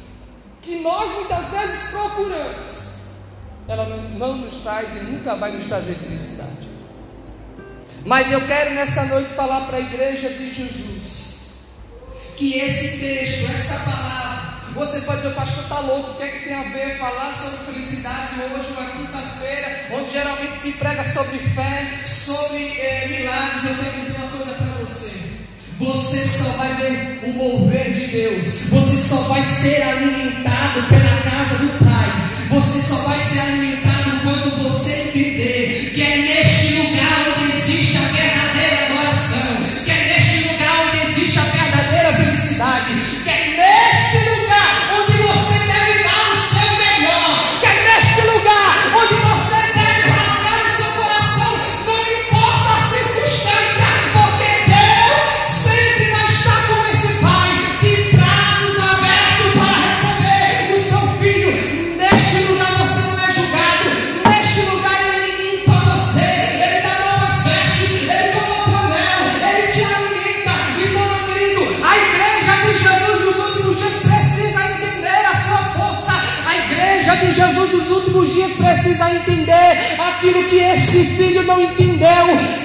que 0.62 0.80
nós 0.80 1.14
muitas 1.16 1.50
vezes 1.50 1.90
procuramos, 1.92 2.72
ela 3.68 3.86
não, 3.88 4.10
não 4.12 4.38
nos 4.38 4.54
traz 4.64 4.96
e 4.96 5.00
nunca 5.04 5.36
vai 5.36 5.52
nos 5.52 5.66
trazer 5.66 5.96
felicidade. 5.96 6.70
Mas 8.06 8.32
eu 8.32 8.40
quero 8.48 8.74
nessa 8.74 9.04
noite 9.06 9.34
falar 9.34 9.66
para 9.68 9.78
a 9.78 9.82
igreja 9.82 10.30
de 10.30 10.50
Jesus 10.50 11.36
que 12.38 12.56
esse 12.58 13.00
texto, 13.00 13.52
essa 13.52 13.92
palavra, 13.92 14.55
você 14.76 15.00
pode 15.02 15.18
dizer, 15.22 15.30
o 15.30 15.36
pastor 15.36 15.64
está 15.64 15.80
louco, 15.80 16.12
o 16.12 16.16
que 16.16 16.24
é 16.24 16.28
que 16.28 16.46
tem 16.46 16.54
a 16.54 16.64
ver 16.64 17.00
falar 17.00 17.34
sobre 17.34 17.74
felicidade 17.74 18.42
hoje, 18.42 18.72
uma 18.72 18.86
quinta-feira, 18.92 19.88
onde 19.94 20.12
geralmente 20.12 20.60
se 20.60 20.74
prega 20.74 21.04
sobre 21.06 21.38
fé, 21.38 22.04
sobre 22.06 22.78
é, 22.78 23.08
milagres. 23.08 23.64
Eu 23.64 23.76
quero 23.76 24.02
dizer 24.02 24.16
uma 24.18 24.28
coisa 24.28 24.54
para 24.54 24.66
você. 24.86 25.26
Você 25.80 26.26
só 26.26 26.50
vai 26.58 26.74
ver 26.76 27.20
o 27.24 27.34
mover 27.34 27.94
de 27.94 28.08
Deus. 28.08 28.46
Você 28.70 28.98
só 28.98 29.16
vai 29.30 29.44
ser 29.44 29.82
alimentado 29.82 30.84
pela 30.90 31.05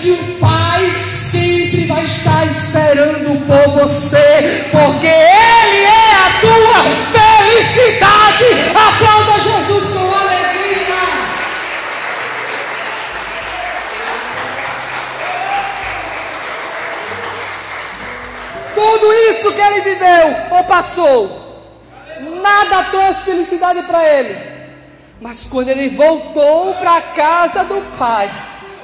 que 0.01 0.11
o 0.11 0.39
Pai 0.39 0.83
sempre 1.11 1.87
vai 1.87 2.03
estar 2.03 2.47
esperando 2.47 3.47
por 3.47 3.81
você, 3.81 4.69
porque 4.71 5.07
Ele 5.07 5.85
é 5.85 6.13
a 6.15 6.41
tua 6.41 6.83
felicidade. 7.13 8.45
Aplauda 8.75 9.41
Jesus 9.43 9.93
com 9.93 10.15
alegria. 10.15 10.97
Tudo 18.75 19.13
isso 19.31 19.53
que 19.53 19.61
Ele 19.61 19.81
viveu 19.83 20.37
ou 20.51 20.65
passou, 20.65 21.73
nada 22.43 22.85
trouxe 22.85 23.21
felicidade 23.25 23.83
para 23.83 24.03
Ele. 24.03 24.51
Mas 25.21 25.43
quando 25.51 25.69
ele 25.69 25.91
voltou 25.91 26.73
para 26.77 26.97
a 26.97 27.03
casa 27.03 27.65
do 27.65 27.99
pai, 27.99 28.31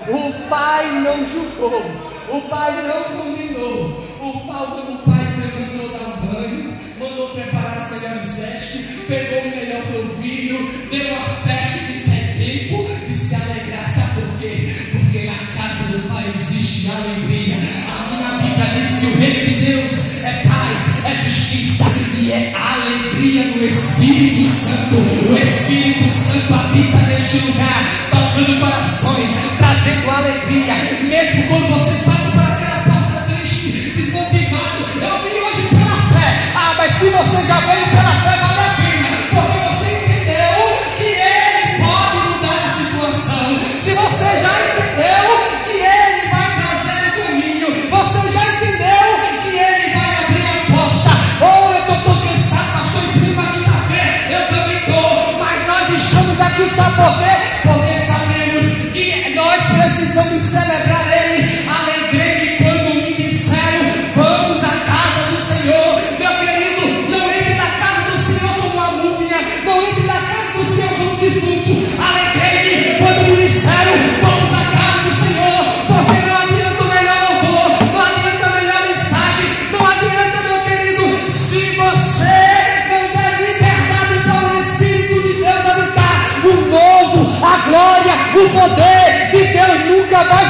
o 0.09 0.33
pai 0.49 1.01
não 1.01 1.29
julgou, 1.29 1.83
o 2.29 2.40
pai 2.42 2.73
não 2.87 3.03
condenou, 3.19 4.05
o 4.21 4.47
pai, 4.47 4.66
mandou 5.77 5.88
dar 5.88 6.16
banho, 6.27 6.75
mandou 6.99 7.29
preparar 7.31 7.79
as 7.79 7.90
melhores 7.90 8.38
vestes, 8.38 8.87
pegou 9.09 9.40
o 9.40 9.51
melhor 9.51 9.83
do 9.83 10.23
vinho, 10.23 10.71
deu 10.90 11.14
uma 11.14 11.27
festa 11.45 11.92
de 11.92 11.99
sem 11.99 12.35
tempo 12.38 12.88
de 13.09 13.14
se 13.14 13.35
alegrar. 13.35 13.88
Sabe 13.88 14.21
por 14.21 14.38
quê? 14.38 14.75
Porque 14.92 15.27
na 15.27 15.47
casa 15.47 15.92
do 15.92 16.09
pai 16.09 16.33
existe 16.35 16.90
alegria. 16.90 17.57
A 17.88 18.38
Bíblia 18.38 18.66
diz 18.75 18.99
que 19.01 19.07
o 19.07 19.19
reino 19.19 19.47
de 19.47 19.66
Deus 19.66 20.25
é 20.25 20.42
paz, 20.47 21.05
é 21.05 21.16
justiça 21.16 21.85
e 22.19 22.33
é 22.33 22.55
alegria 22.55 23.57
no 23.57 23.64
Espírito 23.64 24.49
Santo. 24.49 24.97
O 25.31 25.37
Espírito 25.37 26.11
Santo 26.11 26.55
habita 26.55 26.99
neste 27.07 27.38
lugar, 27.38 27.87
tocando 28.11 28.61
corações, 28.61 29.46
trazendo 29.77 30.11
alegria, 30.11 30.75
mesmo 31.03 31.49
quando 31.49 31.69
você 31.69 32.05
passa 32.05 32.31
por 32.31 32.41
aquela 32.41 32.83
porta 32.85 33.27
triste, 33.29 33.91
desmotivado. 33.97 34.87
Eu 35.03 35.23
vim 35.23 35.39
hoje 35.41 35.69
pela 35.69 36.21
fé. 36.21 36.39
Ah, 36.55 36.75
mas 36.79 36.93
se 36.93 37.11
você 37.11 37.47
já 37.47 37.61
veio 37.61 37.87
pela 37.89 38.11
fé, 38.11 38.39
vale 38.41 38.56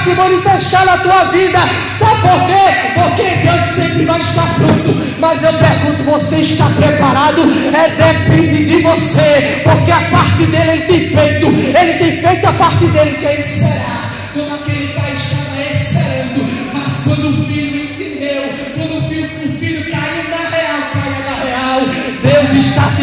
se 0.07 0.15
manifestar 0.15 0.87
na 0.87 0.99
tua 0.99 1.25
vida. 1.25 1.59
Sabe 1.99 2.21
por 2.21 2.47
quê? 2.47 2.93
Porque 2.95 3.23
Deus 3.43 3.67
sempre 3.75 4.05
vai 4.05 4.21
estar 4.21 4.47
pronto. 4.55 5.17
Mas 5.19 5.43
eu 5.43 5.53
pergunto: 5.55 6.05
você 6.05 6.37
está 6.37 6.67
preparado? 6.67 7.43
É 7.75 7.91
depende 7.91 8.67
de 8.67 8.83
você, 8.83 9.63
porque 9.65 9.91
a 9.91 10.01
parte 10.03 10.47
dele 10.47 10.71
ele 10.71 10.83
tem 10.83 11.01
feito, 11.11 11.47
ele 11.47 11.93
tem 11.95 12.23
feito 12.23 12.47
a 12.47 12.53
parte 12.53 12.87
dele 12.87 13.17
que 13.17 13.27
é 13.27 13.39
esperar. 13.41 14.06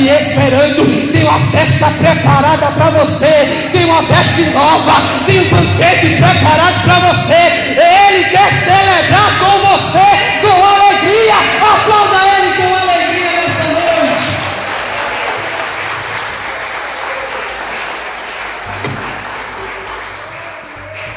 Te 0.03 0.09
esperando. 0.09 0.83
Tem 1.13 1.23
uma 1.23 1.39
festa 1.49 1.87
preparada 1.91 2.67
para 2.73 2.89
você, 2.89 3.69
tem 3.71 3.85
uma 3.85 4.03
festa 4.03 4.41
nova, 4.51 4.95
tem 5.25 5.39
um 5.39 5.49
banquete 5.49 6.17
preparado 6.17 6.83
para 6.83 6.99
você. 7.07 7.33
Ele 7.33 8.25
quer 8.25 8.51
celebrar 8.51 9.39
com 9.39 9.59
você 9.59 10.03
com 10.41 10.61
alegria. 10.61 11.35
Aplauda 11.55 12.19
ele 12.35 12.51
com 12.57 12.75
alegria 12.75 13.31
nessa 13.31 13.63
noite. 13.71 14.27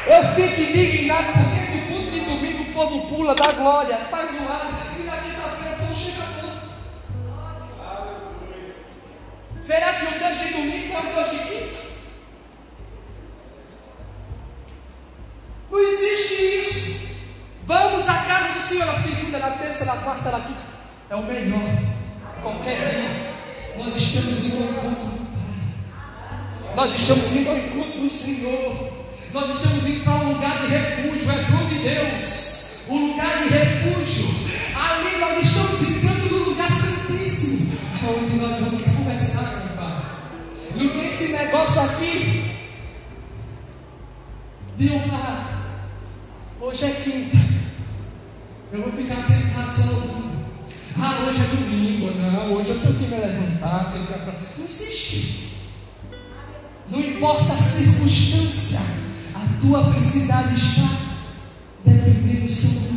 Eu 0.06 0.22
fico 0.36 0.60
indignado 0.60 1.26
porque 1.32 1.58
no 1.74 1.80
culto 1.88 2.10
de 2.12 2.20
domingo 2.20 2.62
o 2.62 2.66
povo 2.66 3.00
pula 3.08 3.34
da 3.34 3.50
glória, 3.50 3.96
faz 4.08 4.30
o 4.30 4.48
ar, 4.48 4.85
Será 9.66 9.94
que 9.94 10.06
o 10.06 10.18
Deus 10.18 10.38
de 10.38 10.48
domingo 10.54 10.94
é 10.94 10.98
o 11.00 11.12
Deus 11.12 11.30
de 11.30 11.38
quinta? 11.38 11.82
Não 15.68 15.80
existe 15.80 16.34
isso. 16.60 17.16
Vamos 17.64 18.08
à 18.08 18.14
casa 18.14 18.52
do 18.52 18.60
Senhor 18.60 18.86
na 18.86 18.94
segunda, 18.94 19.38
na 19.40 19.50
terça, 19.50 19.84
na 19.86 19.96
quarta, 19.96 20.30
na 20.30 20.38
quinta. 20.38 20.60
É 21.10 21.16
o 21.16 21.22
melhor. 21.24 21.68
Qualquer 22.40 22.90
dia. 22.90 23.36
Nós 23.76 23.96
estamos 23.96 24.44
encontro 24.44 24.90
do 24.90 25.26
Pai. 25.34 26.76
Nós 26.76 26.94
estamos 26.94 27.34
indo 27.34 27.50
ao 27.50 27.58
encontro 27.58 28.00
do 28.02 28.08
Senhor. 28.08 29.06
Nós 29.32 29.50
estamos 29.50 29.84
indo 29.84 30.04
para 30.04 30.12
um 30.12 30.32
lugar 30.32 30.60
de 30.60 30.66
refúgio. 30.68 31.30
É 31.32 31.42
dom 31.50 31.66
de 31.66 31.78
Deus. 31.80 32.84
O 32.86 32.96
lugar 32.96 33.38
de 33.42 33.48
refúgio. 33.48 34.05
Tem 40.76 41.06
esse 41.06 41.32
negócio 41.32 41.80
aqui 41.80 42.50
de 44.76 44.90
honrar. 44.90 45.80
Hoje 46.60 46.84
é 46.84 46.90
quinta. 46.90 47.38
Eu 48.72 48.82
vou 48.82 48.92
ficar 48.92 49.20
sentado 49.20 49.72
só 49.72 49.92
ouvindo. 49.92 50.46
Ah, 50.98 51.26
hoje 51.26 51.40
é 51.40 51.56
domingo. 51.56 52.10
Não, 52.20 52.52
hoje 52.52 52.70
eu 52.70 52.80
tenho 52.80 52.94
que 52.94 53.04
me 53.04 53.16
levantar. 53.16 53.92
Tenho 53.92 54.06
que... 54.06 54.58
Não 54.60 54.66
existe. 54.66 55.46
Não 56.90 57.00
importa 57.00 57.54
a 57.54 57.58
circunstância, 57.58 58.80
a 59.34 59.60
tua 59.60 59.92
felicidade 59.92 60.54
está 60.54 60.88
dependendo 61.84 62.48
somente 62.48 62.95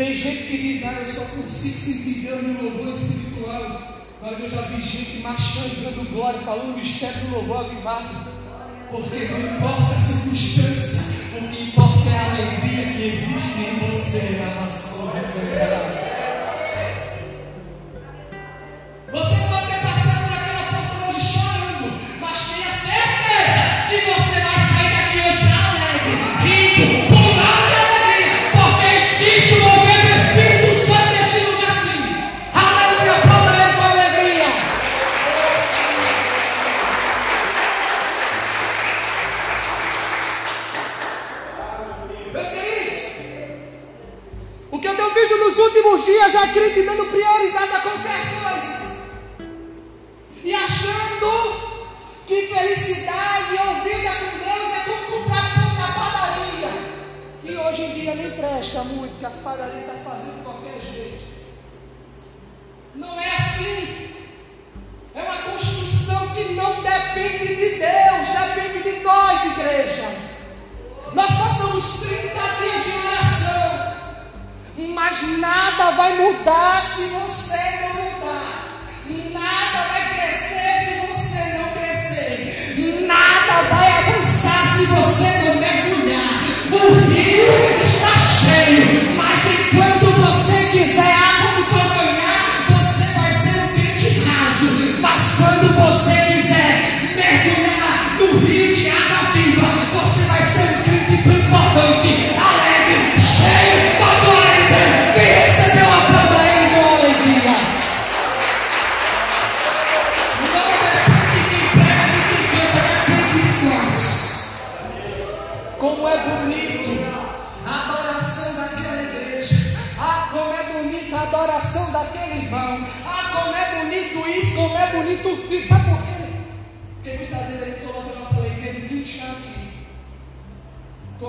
Tem 0.00 0.14
gente 0.14 0.44
que 0.44 0.56
diz, 0.56 0.84
ah, 0.86 0.94
eu 0.94 1.12
só 1.12 1.24
consigo 1.26 1.78
sentir 1.78 2.20
Deus 2.20 2.42
no 2.42 2.62
louvor 2.62 2.88
espiritual. 2.88 3.82
Mas 4.22 4.40
eu 4.40 4.48
já 4.48 4.62
vi 4.62 4.80
gente 4.80 5.20
marchando, 5.20 5.84
dando 5.84 6.10
glória, 6.10 6.40
falando 6.40 6.74
o 6.74 6.78
mistério 6.78 7.20
do 7.20 7.34
louvor 7.34 7.66
avivado. 7.66 8.08
Porque 8.90 9.26
não 9.26 9.56
importa 9.58 9.94
a 9.94 9.98
circunstância, 9.98 11.02
o 11.36 11.48
que 11.48 11.64
importa 11.64 12.08
é 12.08 12.16
a 12.16 12.30
alegria 12.30 12.94
que 12.94 13.02
existe 13.08 13.60
em 13.60 13.90
você, 13.90 14.42
a 14.42 14.62
nação 14.62 15.08
Você 15.08 16.09
nada 75.26 75.90
vai 75.92 76.16
mudar 76.18 76.82
se 76.82 77.02
você 77.06 77.80
não 77.82 77.94
mudar. 78.02 78.80
Nada 79.32 79.88
vai 79.88 80.08
crescer 80.14 80.84
se 80.84 81.06
você 81.06 81.58
não 81.58 81.68
crescer. 81.70 83.06
Nada 83.06 83.62
vai 83.68 83.92
avançar 83.92 84.76
se 84.76 84.86
você 84.86 85.48
não 85.48 85.54
mergulhar. 85.56 86.42
O 86.72 86.94
rio 87.10 87.84
está 87.84 88.16
cheio, 88.18 89.16
mas 89.16 89.40
enquanto 89.60 90.06
você 90.06 90.68
quiser 90.70 91.14
água 91.14 91.60
no 91.60 91.66
calcanhar, 91.66 92.46
você 92.70 93.18
vai 93.18 93.30
ser 93.32 93.60
um 93.62 93.68
crente 93.74 94.20
raso. 94.20 95.00
Mas 95.00 95.36
quando 95.36 95.68
você 95.74 96.29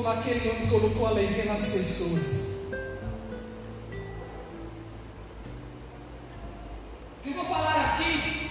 Como 0.01 0.13
aquele 0.13 0.49
homem 0.49 0.67
colocou 0.67 1.05
alegria 1.05 1.45
nas 1.45 1.61
pessoas. 1.61 2.71
O 7.19 7.23
que 7.23 7.33
vou 7.35 7.45
falar 7.45 7.93
aqui 7.93 8.49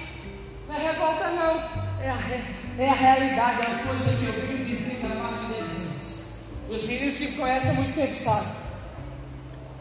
não 0.68 0.76
é 0.76 0.78
revolta 0.78 1.28
não. 1.30 1.58
É 2.00 2.08
a, 2.08 2.84
é 2.84 2.88
a 2.88 2.94
realidade, 2.94 3.66
é 3.66 3.68
uma 3.68 3.78
coisa 3.82 4.16
que 4.16 4.26
eu 4.26 4.46
venho 4.46 4.64
dizendo 4.64 5.12
há 5.12 5.14
mais 5.16 5.40
de 5.40 5.54
10 5.54 5.90
anos. 5.90 6.36
Os 6.70 6.84
meninos 6.84 7.16
que 7.16 7.32
conhecem 7.32 7.70
há 7.72 7.74
muito 7.74 7.94
tempo 7.96 8.14
sabem. 8.14 8.52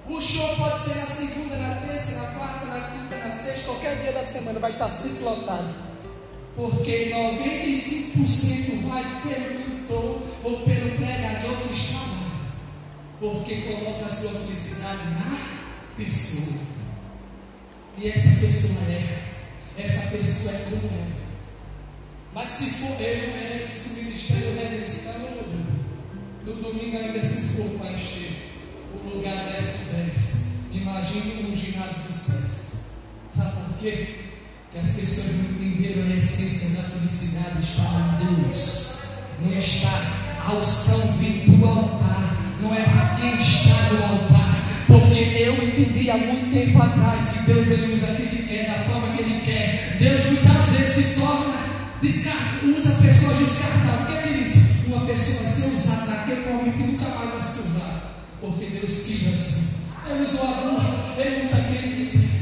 O 0.10 0.19
show 0.19 0.55
pode 0.55 0.82
ser 0.82 0.95
na 0.95 1.05
segunda, 1.05 1.55
na 1.55 1.75
terça, 1.75 2.19
na 2.19 2.27
quarta, 2.32 2.65
na 2.65 2.82
quinta, 2.89 3.15
na 3.15 3.29
sexta, 3.32 3.65
qualquer 3.65 3.95
dia 3.97 4.12
da 4.12 4.23
semana 4.23 4.60
vai 4.60 4.71
estar 4.71 4.89
sempre 4.89 5.23
lotado. 5.23 5.71
Porque 6.55 7.12
95% 7.13 8.88
vai 8.88 9.03
pelo 9.21 9.69
cantor 9.89 10.21
ou 10.43 10.60
pelo 10.62 10.79
Porque 13.19 13.55
coloca 13.55 14.05
a 14.05 14.10
sua 14.10 14.32
felicidade 14.32 15.03
na 15.10 15.38
pessoa. 15.97 16.62
E 17.97 18.08
essa 18.08 18.39
pessoa 18.39 18.91
é. 18.91 19.19
Essa 19.77 20.17
pessoa 20.17 20.53
é 20.53 20.65
como 20.69 20.93
é. 20.93 21.19
Mas 22.34 22.49
se 22.49 22.65
for 22.71 23.01
eu, 23.01 23.36
é 23.36 23.65
esse 23.67 24.03
ministério 24.03 24.55
redenção, 24.55 25.29
no 26.45 26.55
domingo 26.55 26.97
ainda 26.97 27.23
se 27.23 27.58
for 27.58 27.79
para 27.79 27.91
encher 27.91 28.49
o 28.93 29.10
lugar 29.10 29.49
10 29.51 29.77
por 29.77 29.95
10. 29.95 30.49
Imagine 30.73 31.51
um 31.51 31.55
ginásio 31.55 32.03
do 32.03 32.13
César. 32.13 32.77
Sabe 33.36 33.51
por 33.51 33.77
quê? 33.79 34.15
Que 34.71 34.77
as 34.77 34.91
pessoas 34.91 35.36
não 35.36 35.51
entenderam 35.51 36.12
a 36.12 36.15
essência 36.15 36.82
da 36.82 36.89
felicidade 36.89 37.60
está 37.62 38.21
em 38.21 38.43
Deus. 38.43 38.99
Não 39.41 39.58
está 39.58 40.45
a 40.45 40.53
unção 40.53 41.17
vindo 41.17 41.58
do 41.58 41.67
altar. 41.67 42.38
Não 42.62 42.76
é 42.76 42.82
para 42.84 43.15
quem 43.15 43.39
está 43.39 43.93
no 43.93 44.04
altar. 44.04 44.56
Porque 44.88 45.19
eu 45.19 45.54
entendi 45.63 46.10
há 46.10 46.17
muito 46.17 46.52
tempo 46.52 46.82
atrás 46.82 47.28
que 47.30 47.54
Deus 47.54 47.67
ele 47.67 47.93
usa 47.93 48.15
quem 48.15 48.26
ele 48.26 48.48
quer, 48.48 48.67
da 48.67 48.84
forma 48.91 49.15
que 49.15 49.22
ele 49.22 49.41
quer. 49.41 49.98
Deus 50.00 50.26
muitas 50.26 50.69
vezes 50.69 50.95
se 50.95 51.19
torna, 51.19 51.56
descarta, 52.02 52.65
usa 52.65 52.89
a 52.89 53.02
pessoa 53.02 53.34
descartável. 53.36 54.02
O 54.02 54.22
que 54.22 54.30
ele 54.30 54.43
diz? 54.43 54.88
Uma 54.88 55.06
pessoa 55.06 55.50
ser 55.50 55.67
usada 55.67 56.06
naquele 56.06 56.52
momento 56.52 56.80
e 56.80 56.84
nunca 56.84 57.06
mais 57.06 57.32
vai 57.32 57.41
ser 57.41 57.60
usada. 57.62 58.02
Porque 58.41 58.65
Deus 58.65 59.06
quis 59.06 59.34
assim. 59.34 59.80
Ele 60.10 60.24
usa 60.24 60.41
o 60.41 60.48
amor, 60.48 60.84
ele 61.17 61.45
usa 61.45 61.58
quem 61.67 61.76
ele 61.78 61.95
quiser. 61.98 62.39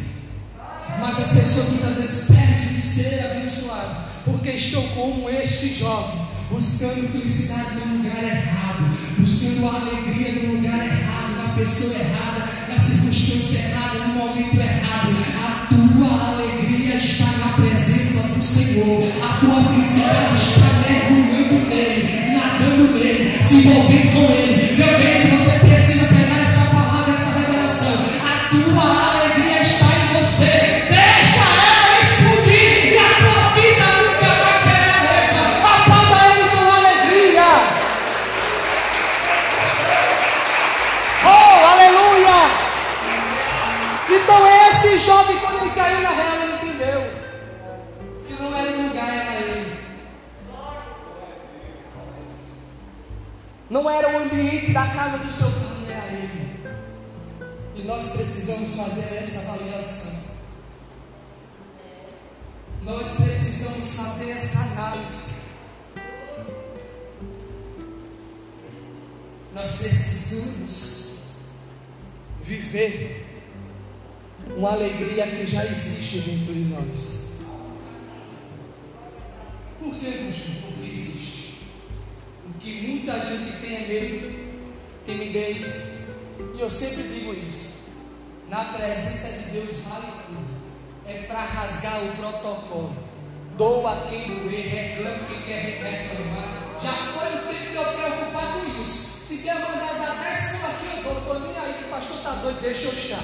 Mas 0.99 1.19
as 1.19 1.32
pessoas 1.32 1.69
muitas 1.69 1.97
vezes 1.97 2.27
perdem 2.27 2.73
de 2.73 2.82
ser 2.82 3.25
abençoadas, 3.32 3.97
porque 4.25 4.51
estão 4.51 4.82
como 4.89 5.30
este 5.30 5.77
jovem, 5.80 6.26
buscando 6.49 7.12
felicidade 7.12 7.75
no 7.75 7.97
lugar 7.97 8.23
errado, 8.23 8.89
buscando 9.17 9.67
alegria 9.67 10.43
no 10.43 10.55
lugar 10.55 10.86
errado, 10.86 11.36
na 11.36 11.53
pessoa 11.55 11.95
errada, 11.99 12.39
na 12.39 12.79
circunstância 12.79 13.69
errada, 13.69 14.07
no 14.07 14.13
momento 14.13 14.55
errado. 14.55 15.15
A 15.43 15.67
tua 15.67 16.33
alegria 16.33 16.95
está 16.95 17.25
na 17.25 17.53
presença 17.53 18.36
do 18.36 18.43
Senhor, 18.43 19.03
a 19.23 19.39
tua 19.39 19.63
felicidade 19.73 20.36
está 20.36 20.89
mergulhando 20.89 21.69
nele, 21.69 22.10
nadando 22.33 22.93
nele, 22.93 23.29
se 23.29 23.55
envolvendo 23.55 24.12
com 24.13 24.33
ele. 24.33 24.87
Era 53.89 54.10
o 54.13 54.23
ambiente 54.23 54.71
da 54.73 54.86
casa 54.88 55.17
do 55.17 55.32
seu 55.32 55.50
pai, 55.50 55.95
era 55.95 56.13
ele. 56.13 56.60
E 57.76 57.82
nós 57.84 58.12
precisamos 58.12 58.76
fazer 58.76 59.15
essa 59.15 59.52
avaliação. 59.52 60.17
Nós 62.84 63.12
precisamos 63.15 63.93
fazer 63.95 64.32
essa 64.32 64.60
análise. 64.60 65.38
Nós 69.54 69.78
precisamos 69.78 71.17
viver 72.43 73.26
uma 74.56 74.71
alegria 74.71 75.28
que 75.28 75.45
já 75.45 75.65
existe 75.65 76.19
dentro 76.19 76.54
de 76.54 76.65
nós. 76.65 77.38
Por 79.80 79.95
que, 79.95 80.12
pastor? 80.12 80.66
Que 82.67 82.82
muita 82.86 83.13
gente 83.13 83.62
tem 83.62 83.88
medo, 83.88 84.60
timidez, 85.06 86.10
e 86.53 86.60
eu 86.60 86.69
sempre 86.69 87.03
digo 87.03 87.34
isso. 87.34 87.91
Na 88.49 88.65
presença 88.65 89.41
de 89.41 89.51
Deus 89.51 89.84
vale 89.88 90.12
tudo. 90.25 90.45
É 91.06 91.13
para 91.19 91.45
rasgar 91.45 92.03
o 92.03 92.12
protocolo. 92.17 92.93
Doa 93.56 93.95
quem 94.10 94.36
doer, 94.36 94.67
reclame 94.67 95.19
quem 95.30 95.41
quer 95.43 95.62
reclamar. 95.62 96.43
Já 96.84 96.91
foi 96.91 97.39
o 97.39 97.47
tempo 97.47 97.71
de 97.71 97.75
eu 97.77 97.86
preocupar 97.86 98.53
com 98.56 98.82
isso. 98.82 99.27
Se 99.27 99.38
quer 99.38 99.56
mandar 99.56 99.93
dar 99.93 100.23
10 100.25 100.58
por 100.58 100.69
aqui, 100.69 100.97
eu 100.97 101.03
dou. 101.03 101.17
Estou 101.19 101.39
nem 101.39 101.58
aí 101.58 101.86
o 101.86 101.89
pastor 101.89 102.17
está 102.17 102.32
doido, 102.32 102.62
deixa 102.62 102.88
eu 102.88 102.93
estar. 102.93 103.23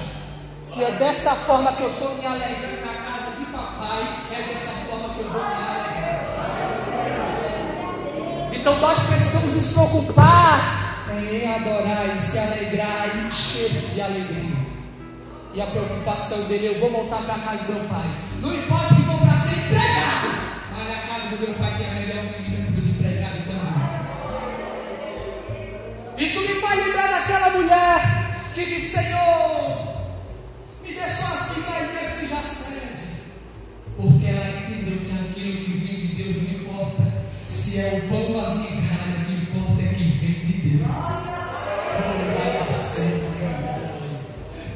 Se 0.62 0.84
é 0.84 0.90
dessa 0.92 1.34
forma 1.34 1.70
que 1.74 1.82
eu 1.82 1.92
estou 1.92 2.14
me 2.14 2.24
alegrando 2.24 2.80
na 2.80 2.94
casa 2.94 3.36
de 3.38 3.44
papai, 3.52 4.02
é 4.32 4.42
dessa 4.48 4.70
forma 4.88 5.12
que 5.12 5.20
eu 5.20 5.28
vou 5.28 5.42
me 5.42 5.52
alegrar. 5.52 5.73
Então 8.64 8.80
nós 8.80 8.98
precisamos 8.98 9.54
nos 9.56 9.72
preocupar 9.74 11.04
em 11.20 11.54
adorar 11.54 12.16
e 12.16 12.18
se 12.18 12.38
alegrar 12.38 13.10
e 13.14 13.28
encher-se 13.28 13.96
de 13.96 14.00
alegria. 14.00 14.56
E 15.52 15.60
a 15.60 15.66
preocupação 15.66 16.44
dele, 16.44 16.68
eu 16.68 16.80
vou 16.80 16.90
voltar 16.90 17.18
para 17.24 17.34
a 17.34 17.38
casa 17.40 17.64
do 17.64 17.74
meu 17.74 17.84
pai. 17.90 18.08
Não 18.40 18.54
importa 18.54 18.94
que 18.94 19.02
vou 19.02 19.18
para 19.18 19.36
ser 19.36 19.58
empregado, 19.66 20.28
mas 20.72 20.88
na 20.88 20.96
casa 20.96 21.36
do 21.36 21.40
meu 21.42 21.54
pai 21.56 21.76
que 21.76 21.82
é 21.82 21.90
melhor 21.92 22.24
comida 22.32 22.64
para 22.64 22.74
os 22.74 22.86
empregados 22.88 23.44
também. 23.44 23.76
Isso 26.26 26.40
me 26.40 26.54
faz 26.62 26.86
lembrar 26.86 27.08
daquela 27.08 27.50
mulher 27.50 28.00
que 28.54 28.64
disse, 28.64 28.96
Senhor, 28.96 30.08
me 30.82 30.90
dê 30.90 31.06
só 31.06 31.34
as 31.34 31.54
migalhinhas 31.54 32.12
que 32.18 32.28
já 32.28 32.40
servem. 32.40 33.12
Porque 33.94 34.26
ela 34.26 34.48
entendeu 34.48 35.00
que 35.00 35.12
aquilo 35.12 35.64
que 35.64 35.70
vem 35.84 35.96
de 36.00 36.14
Deus 36.14 36.36
não 36.36 36.50
importa 36.62 37.04
se 37.74 37.80
é 37.80 37.88
o 37.88 38.08
pão 38.08 38.28
migalhas, 38.28 39.18
o 39.18 39.24
que 39.24 39.32
importa 39.32 39.82
é 39.82 39.94
que 39.94 40.04
vem 40.04 40.46
de 40.46 40.78
Deus. 40.78 41.10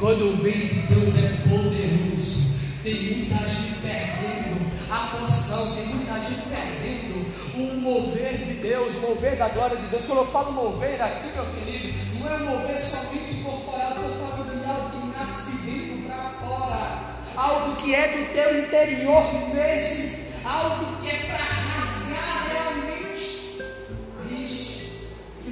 Quando 0.01 0.43
vem 0.43 0.67
de 0.67 0.81
Deus 0.81 1.15
é 1.17 1.29
poderoso. 1.49 2.59
Tem 2.83 3.19
muita 3.19 3.49
gente 3.49 3.75
perdendo 3.83 4.59
a 4.91 5.17
poção, 5.17 5.77
tem 5.77 5.87
muita 5.87 6.15
gente 6.15 6.43
perdendo 6.49 7.25
o 7.55 7.81
mover 7.81 8.37
de 8.37 8.55
Deus, 8.55 8.97
o 8.97 9.01
mover 9.11 9.37
da 9.37 9.49
glória 9.49 9.77
de 9.77 9.87
Deus. 9.87 10.05
Quando 10.05 10.19
eu 10.19 10.27
falo 10.27 10.53
mover 10.53 11.01
aqui, 11.01 11.29
meu 11.37 11.47
querido, 11.47 11.95
não 12.19 12.35
é 12.35 12.39
mover 12.39 12.77
somente 12.77 13.45
corporal, 13.45 13.91
estou 13.93 14.27
falando 14.27 14.61
de 14.61 14.69
algo 14.69 14.91
que 14.91 15.07
nasce 15.17 15.51
de 15.53 15.59
dentro 15.71 16.03
para 16.09 16.31
fora, 16.41 17.17
algo 17.37 17.77
que 17.77 17.95
é 17.95 18.09
do 18.09 18.33
teu 18.33 18.61
interior 18.61 19.23
mesmo, 19.55 20.19
algo 20.45 20.97
que 21.01 21.11
é 21.11 21.17
para 21.29 21.38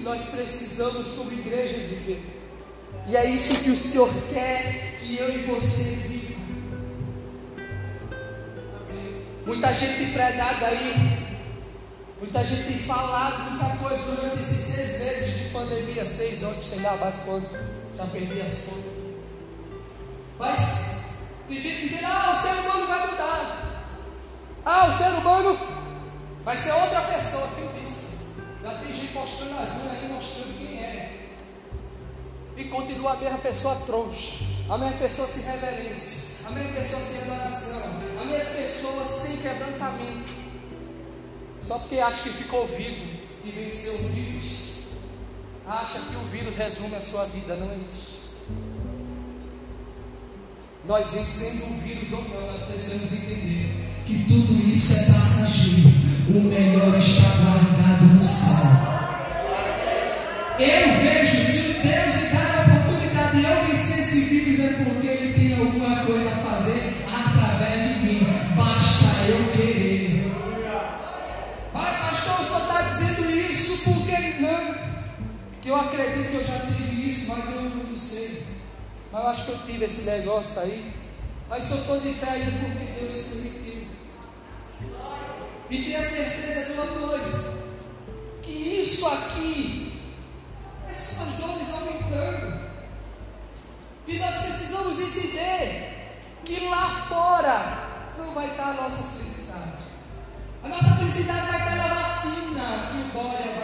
nós 0.07 0.27
precisamos 0.27 1.09
como 1.17 1.33
igreja 1.33 1.79
viver. 1.79 2.23
E 3.09 3.17
é 3.17 3.29
isso 3.29 3.57
que 3.63 3.71
o 3.71 3.77
Senhor 3.77 4.09
quer 4.33 4.99
que 5.01 5.17
eu 5.17 5.35
e 5.35 5.39
você 5.39 6.09
viva. 6.09 6.41
Muita 9.45 9.73
gente 9.75 10.13
pregada 10.13 10.67
aí, 10.67 10.95
muita 12.21 12.45
gente 12.45 12.65
tem 12.65 12.79
falado 12.79 13.51
muita 13.51 13.77
coisa 13.77 14.15
durante 14.15 14.41
esses 14.41 14.59
seis 14.59 15.01
meses 15.01 15.39
de 15.39 15.49
pandemia, 15.51 16.05
seis, 16.05 16.43
oito, 16.45 16.65
sei 16.65 16.81
lá, 16.81 16.97
mais 16.97 17.17
quanto, 17.25 17.51
já 17.97 18.07
perdi 18.07 18.41
as 18.41 18.61
contas. 18.63 18.93
Mas 20.39 21.05
tem 21.49 21.61
gente 21.61 21.83
dizendo, 21.83 22.07
ah, 22.07 22.33
o 22.33 22.43
ser 22.43 22.61
humano 22.61 22.87
vai 22.87 23.07
mudar. 23.09 23.83
Ah, 24.65 24.87
o 24.87 24.97
ser 24.97 25.09
humano 25.09 25.59
vai 26.45 26.57
ser 26.57 26.73
outra 26.73 27.01
pessoa. 27.01 27.76
Postando 29.17 29.55
as 29.55 29.71
unhas 29.71 30.03
aí, 30.03 30.13
mostrando 30.13 30.59
quem 30.59 30.79
é 30.79 31.27
e 32.57 32.65
continua 32.65 33.13
a 33.13 33.17
mesma 33.17 33.39
pessoa 33.39 33.75
troncha. 33.87 34.45
Amém? 34.69 34.93
Pessoas 34.95 35.31
sem 35.31 35.43
reverência. 35.45 36.47
Amém? 36.47 36.73
Pessoas 36.73 37.03
sem 37.03 37.23
adoração. 37.23 37.83
Amém? 38.21 38.39
Pessoas 38.39 39.09
sem 39.09 39.37
quebrantamento. 39.37 40.33
Só 41.63 41.79
porque 41.79 41.99
acha 41.99 42.23
que 42.23 42.31
ficou 42.31 42.67
vivo 42.67 43.19
e 43.45 43.51
venceu 43.51 43.95
o 43.95 44.09
vírus. 44.09 44.77
Acha 45.67 45.99
que 45.99 46.17
o 46.17 46.29
vírus 46.31 46.57
resume 46.57 46.95
a 46.95 47.01
sua 47.01 47.25
vida. 47.27 47.57
Não 47.57 47.71
é 47.71 47.77
isso. 47.77 48.17
Nós 50.87 51.11
vencendo 51.11 51.73
o 51.73 51.81
vírus 51.81 52.13
ou 52.13 52.23
não, 52.29 52.47
nós 52.53 52.63
precisamos 52.63 53.13
entender 53.13 53.85
que 54.07 54.25
tudo 54.29 54.53
isso 54.71 54.93
é 54.93 55.13
passageiro. 55.13 55.89
O 56.29 56.41
melhor 56.41 56.97
está 56.97 57.29
guardado 57.29 58.15
no 58.15 58.23
céu. 58.23 58.96
Eu 60.59 60.89
vejo 61.03 61.37
se 61.37 61.81
Deus 61.81 62.15
me 62.15 62.29
dar 62.31 62.59
a 62.59 62.79
oportunidade 62.79 63.37
de 63.37 63.45
eu 63.45 63.73
esse 63.75 64.21
vírus 64.21 64.61
é 64.61 64.85
porque 64.85 65.07
Ele 65.07 65.35
tem 65.35 65.59
alguma 65.59 66.07
coisa 66.07 66.31
a 66.31 66.37
fazer 66.37 66.95
através 67.13 67.83
de 67.83 68.07
mim. 68.07 68.27
Basta 68.57 69.05
eu 69.29 69.53
querer. 69.53 70.33
Mas, 71.75 71.97
pastor, 71.99 72.47
senhor 72.47 72.61
está 72.63 72.83
dizendo 72.83 73.31
isso 73.39 73.85
porque 73.85 74.41
não. 74.41 74.75
Que 75.61 75.69
eu 75.69 75.77
acredito 75.77 76.31
que 76.31 76.37
eu 76.37 76.45
já 76.45 76.59
tive 76.61 77.07
isso, 77.07 77.29
mas 77.29 77.55
eu 77.55 77.61
não 77.61 77.95
sei. 77.95 78.43
Mas 79.13 79.23
eu 79.23 79.29
acho 79.29 79.45
que 79.45 79.51
eu 79.51 79.59
tive 79.67 79.85
esse 79.85 80.09
negócio 80.09 80.63
aí. 80.63 80.91
Mas 81.51 81.67
só 81.67 81.75
estou 81.75 82.01
de 82.01 82.15
pé 82.15 82.33
porque 82.61 82.99
Deus 82.99 83.15
permitiu. 83.15 83.89
E 85.69 85.83
tenha 85.83 86.01
certeza 86.01 86.65
de 86.65 86.73
uma 86.73 86.87
coisa: 86.87 87.53
que 88.43 88.53
isso 88.53 89.07
aqui 89.07 89.86
só 90.97 91.23
as 91.23 91.29
dores 91.35 91.73
aumentando. 91.75 92.71
E 94.07 94.19
nós 94.19 94.37
precisamos 94.37 94.99
entender 95.01 96.19
que 96.45 96.69
lá 96.69 97.07
fora 97.09 98.15
não 98.19 98.33
vai 98.33 98.47
estar 98.47 98.71
a 98.71 98.75
nossa 98.75 99.03
felicidade. 99.19 99.87
A 100.63 100.69
nossa 100.69 100.95
felicidade 100.97 101.47
vai 101.47 101.59
estar 101.59 101.77
na 101.77 101.95
vacina 101.95 102.89
que 102.91 103.13
Dória 103.13 103.56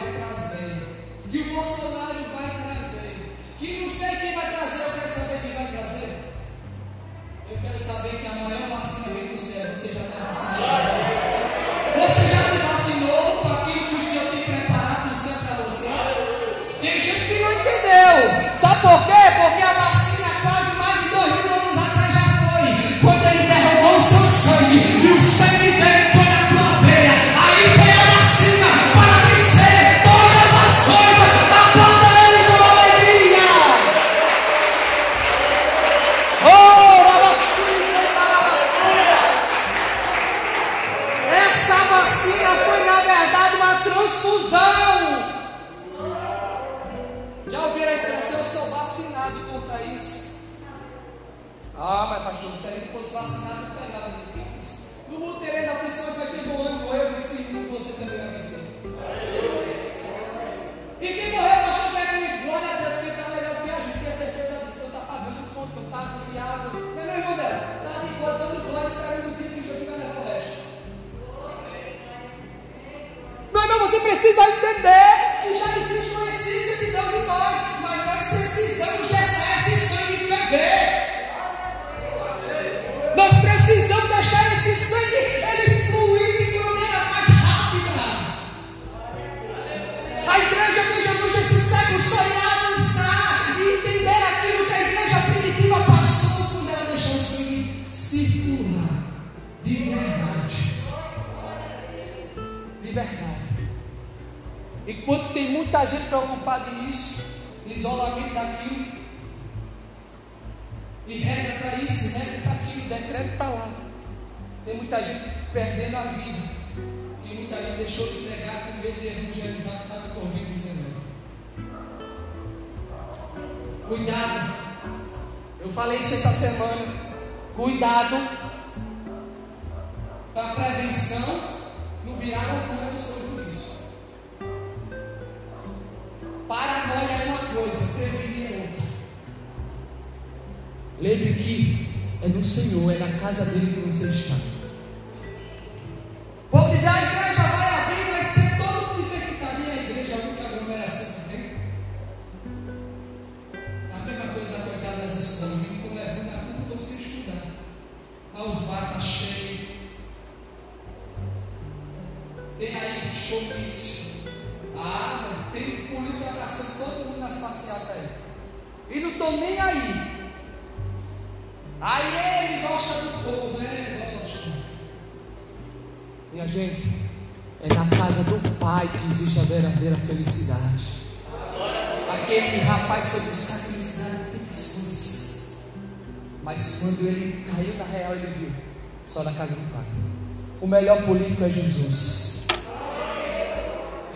melhor 190.73 191.03
político 191.03 191.45
é 191.45 191.51
Jesus. 191.51 192.47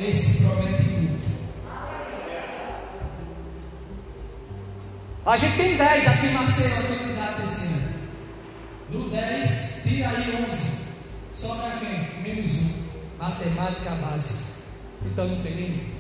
Esse 0.01 0.45
promete 0.45 0.83
muito. 0.83 1.27
A 5.27 5.37
gente 5.37 5.57
tem 5.57 5.77
10 5.77 6.09
aqui 6.09 6.27
a 6.29 6.99
candidato 6.99 7.43
esse 7.43 7.67
ano. 7.67 7.97
Do 8.91 9.11
10, 9.11 9.81
tira 9.83 10.09
aí 10.09 10.47
11. 10.49 10.87
Sobra 11.33 11.73
quem? 11.79 12.23
Menos 12.23 12.53
um. 12.53 12.87
Matemática 13.19 13.91
básica. 13.91 14.47
Então 15.05 15.27
não 15.27 15.43
tem 15.43 15.55
nenhum. 15.55 15.97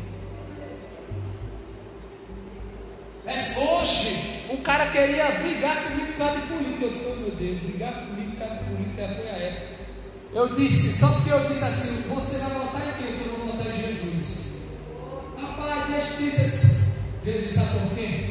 Mas 3.27 3.57
hoje, 3.59 4.45
um 4.51 4.57
cara 4.59 4.87
queria 4.87 5.31
brigar 5.33 5.83
comigo 5.83 6.13
por 6.13 6.19
causa 6.19 6.41
de 6.41 6.47
política. 6.47 6.85
Eu 6.85 6.93
disse, 6.93 7.13
oh 7.13 7.21
meu 7.21 7.31
Deus, 7.33 7.59
brigar 7.59 7.93
comigo 8.07 8.31
por 8.31 8.39
causa 8.39 8.55
de 8.55 8.71
política 8.71 9.09
foi 9.09 9.29
a 9.29 9.37
época. 9.37 9.86
Eu 10.33 10.55
disse, 10.55 10.99
só 10.99 11.09
porque 11.13 11.31
eu 11.31 11.49
disse 11.49 11.65
assim, 11.65 12.09
você 12.09 12.39
vai 12.39 12.51
votar 12.51 12.83
em 12.83 13.03
quem? 13.03 13.13
Eu 13.13 13.37
vou 13.37 13.47
votar 13.47 13.73
em 13.73 13.83
Jesus. 13.83 14.67
Rapaz, 15.39 15.91
deixa 15.91 16.23
isso. 16.23 16.41
Eu 16.41 16.51
disse, 16.51 16.87
Jesus 17.25 17.53
sabe 17.53 17.79
por 17.79 17.97
quê? 17.97 18.31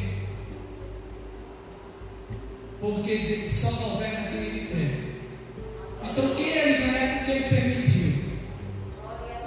Porque 2.80 3.50
só 3.50 3.70
governa 3.72 4.30
quem 4.30 4.38
ele 4.38 4.66
quer. 4.66 6.10
Então 6.10 6.34
quem 6.34 6.48
ele 6.48 6.86
não 6.86 6.94
é 6.94 7.16
porque 7.16 7.30
ele 7.32 7.48
permitiu. 7.48 8.24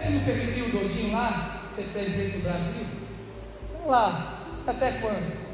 Ele 0.01 0.15
não 0.15 0.25
permitiu 0.25 0.65
o 0.65 0.69
doidinho 0.69 1.13
lá 1.13 1.59
ser 1.71 1.83
presidente 1.93 2.37
do 2.37 2.43
Brasil? 2.43 2.85
Vamos 3.73 3.91
lá, 3.91 4.43
até 4.67 4.91
quando? 4.93 5.49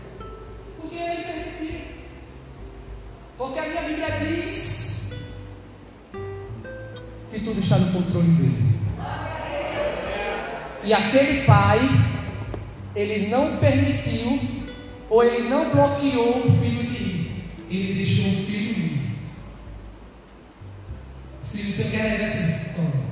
Porque 0.82 0.96
ele 0.96 1.24
permitiu. 1.24 1.82
Porque 3.38 3.60
a 3.60 3.64
minha 3.64 3.82
Bíblia 3.84 4.12
diz 4.20 4.85
que 7.36 7.44
tudo 7.44 7.60
está 7.60 7.78
no 7.78 7.92
controle 7.92 8.30
dele. 8.30 8.76
E 10.84 10.94
aquele 10.94 11.42
pai, 11.42 11.80
ele 12.96 13.28
não 13.28 13.58
permitiu, 13.58 14.40
ou 15.10 15.24
ele 15.24 15.50
não 15.50 15.70
bloqueou 15.70 16.48
o 16.48 16.60
filho 16.62 16.84
de 16.84 17.04
ir. 17.04 17.44
Ele 17.70 17.94
deixou 17.96 18.32
o 18.32 18.46
filho 18.46 18.70
ir. 18.70 19.10
O 21.44 21.48
filho 21.48 21.72
disse: 21.72 21.82
Eu 21.82 21.92
quero 21.92 22.22
ir 22.22 22.24
assim, 22.24 22.74
toma. 22.76 23.06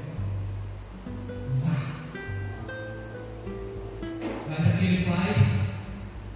Mas 4.50 4.68
aquele 4.76 5.06
pai 5.06 5.36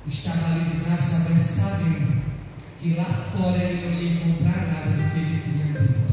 estava 0.08 0.52
ali 0.52 0.66
de 0.66 0.78
braço 0.78 1.32
aberto, 1.32 1.46
sabendo 1.46 2.22
que 2.80 2.96
lá 2.96 3.06
fora 3.06 3.64
ele 3.64 3.86
não 3.86 3.94
ia 3.94 4.12
encontrar 4.14 4.68
nada 4.68 4.90
do 4.90 5.12
que 5.14 5.20
ele 5.20 5.42
tinha 5.42 5.66
dentro. 5.74 6.07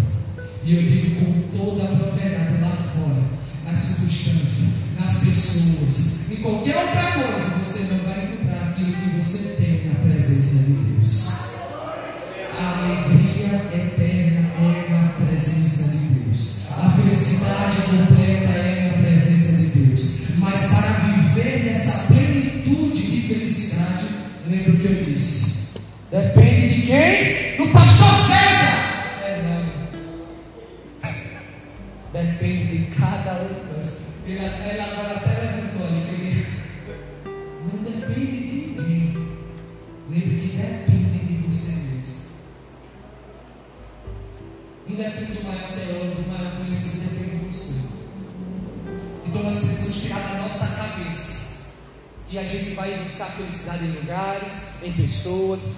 E 0.67 0.77
eu 0.77 0.83
digo 0.83 1.21
com 1.21 1.59
toda 1.59 1.85
a 1.85 1.89
propriedade 1.89 2.59
lá 2.63 2.75
fora, 2.75 3.23
nas 3.67 3.77
circunstâncias, 3.77 4.99
nas 4.99 5.19
pessoas, 5.19 6.33
em 6.33 6.37
qualquer 6.37 6.77
outra 6.77 7.13
coisa, 7.13 7.59
você 7.63 7.93
não 7.93 7.99
vai 8.05 8.34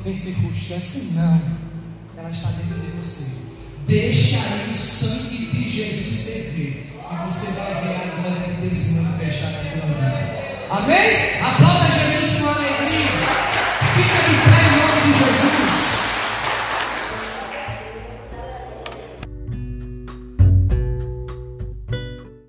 pessoas, 0.07 0.09
em 0.09 0.17
circunstâncias. 0.17 1.13
Não. 1.15 1.41
Ela 2.17 2.31
está 2.31 2.49
dentro 2.51 2.81
de 2.81 2.97
você. 2.97 3.47
Deixa 3.87 4.37
aí 4.37 4.71
o 4.71 4.75
sangue 4.75 5.16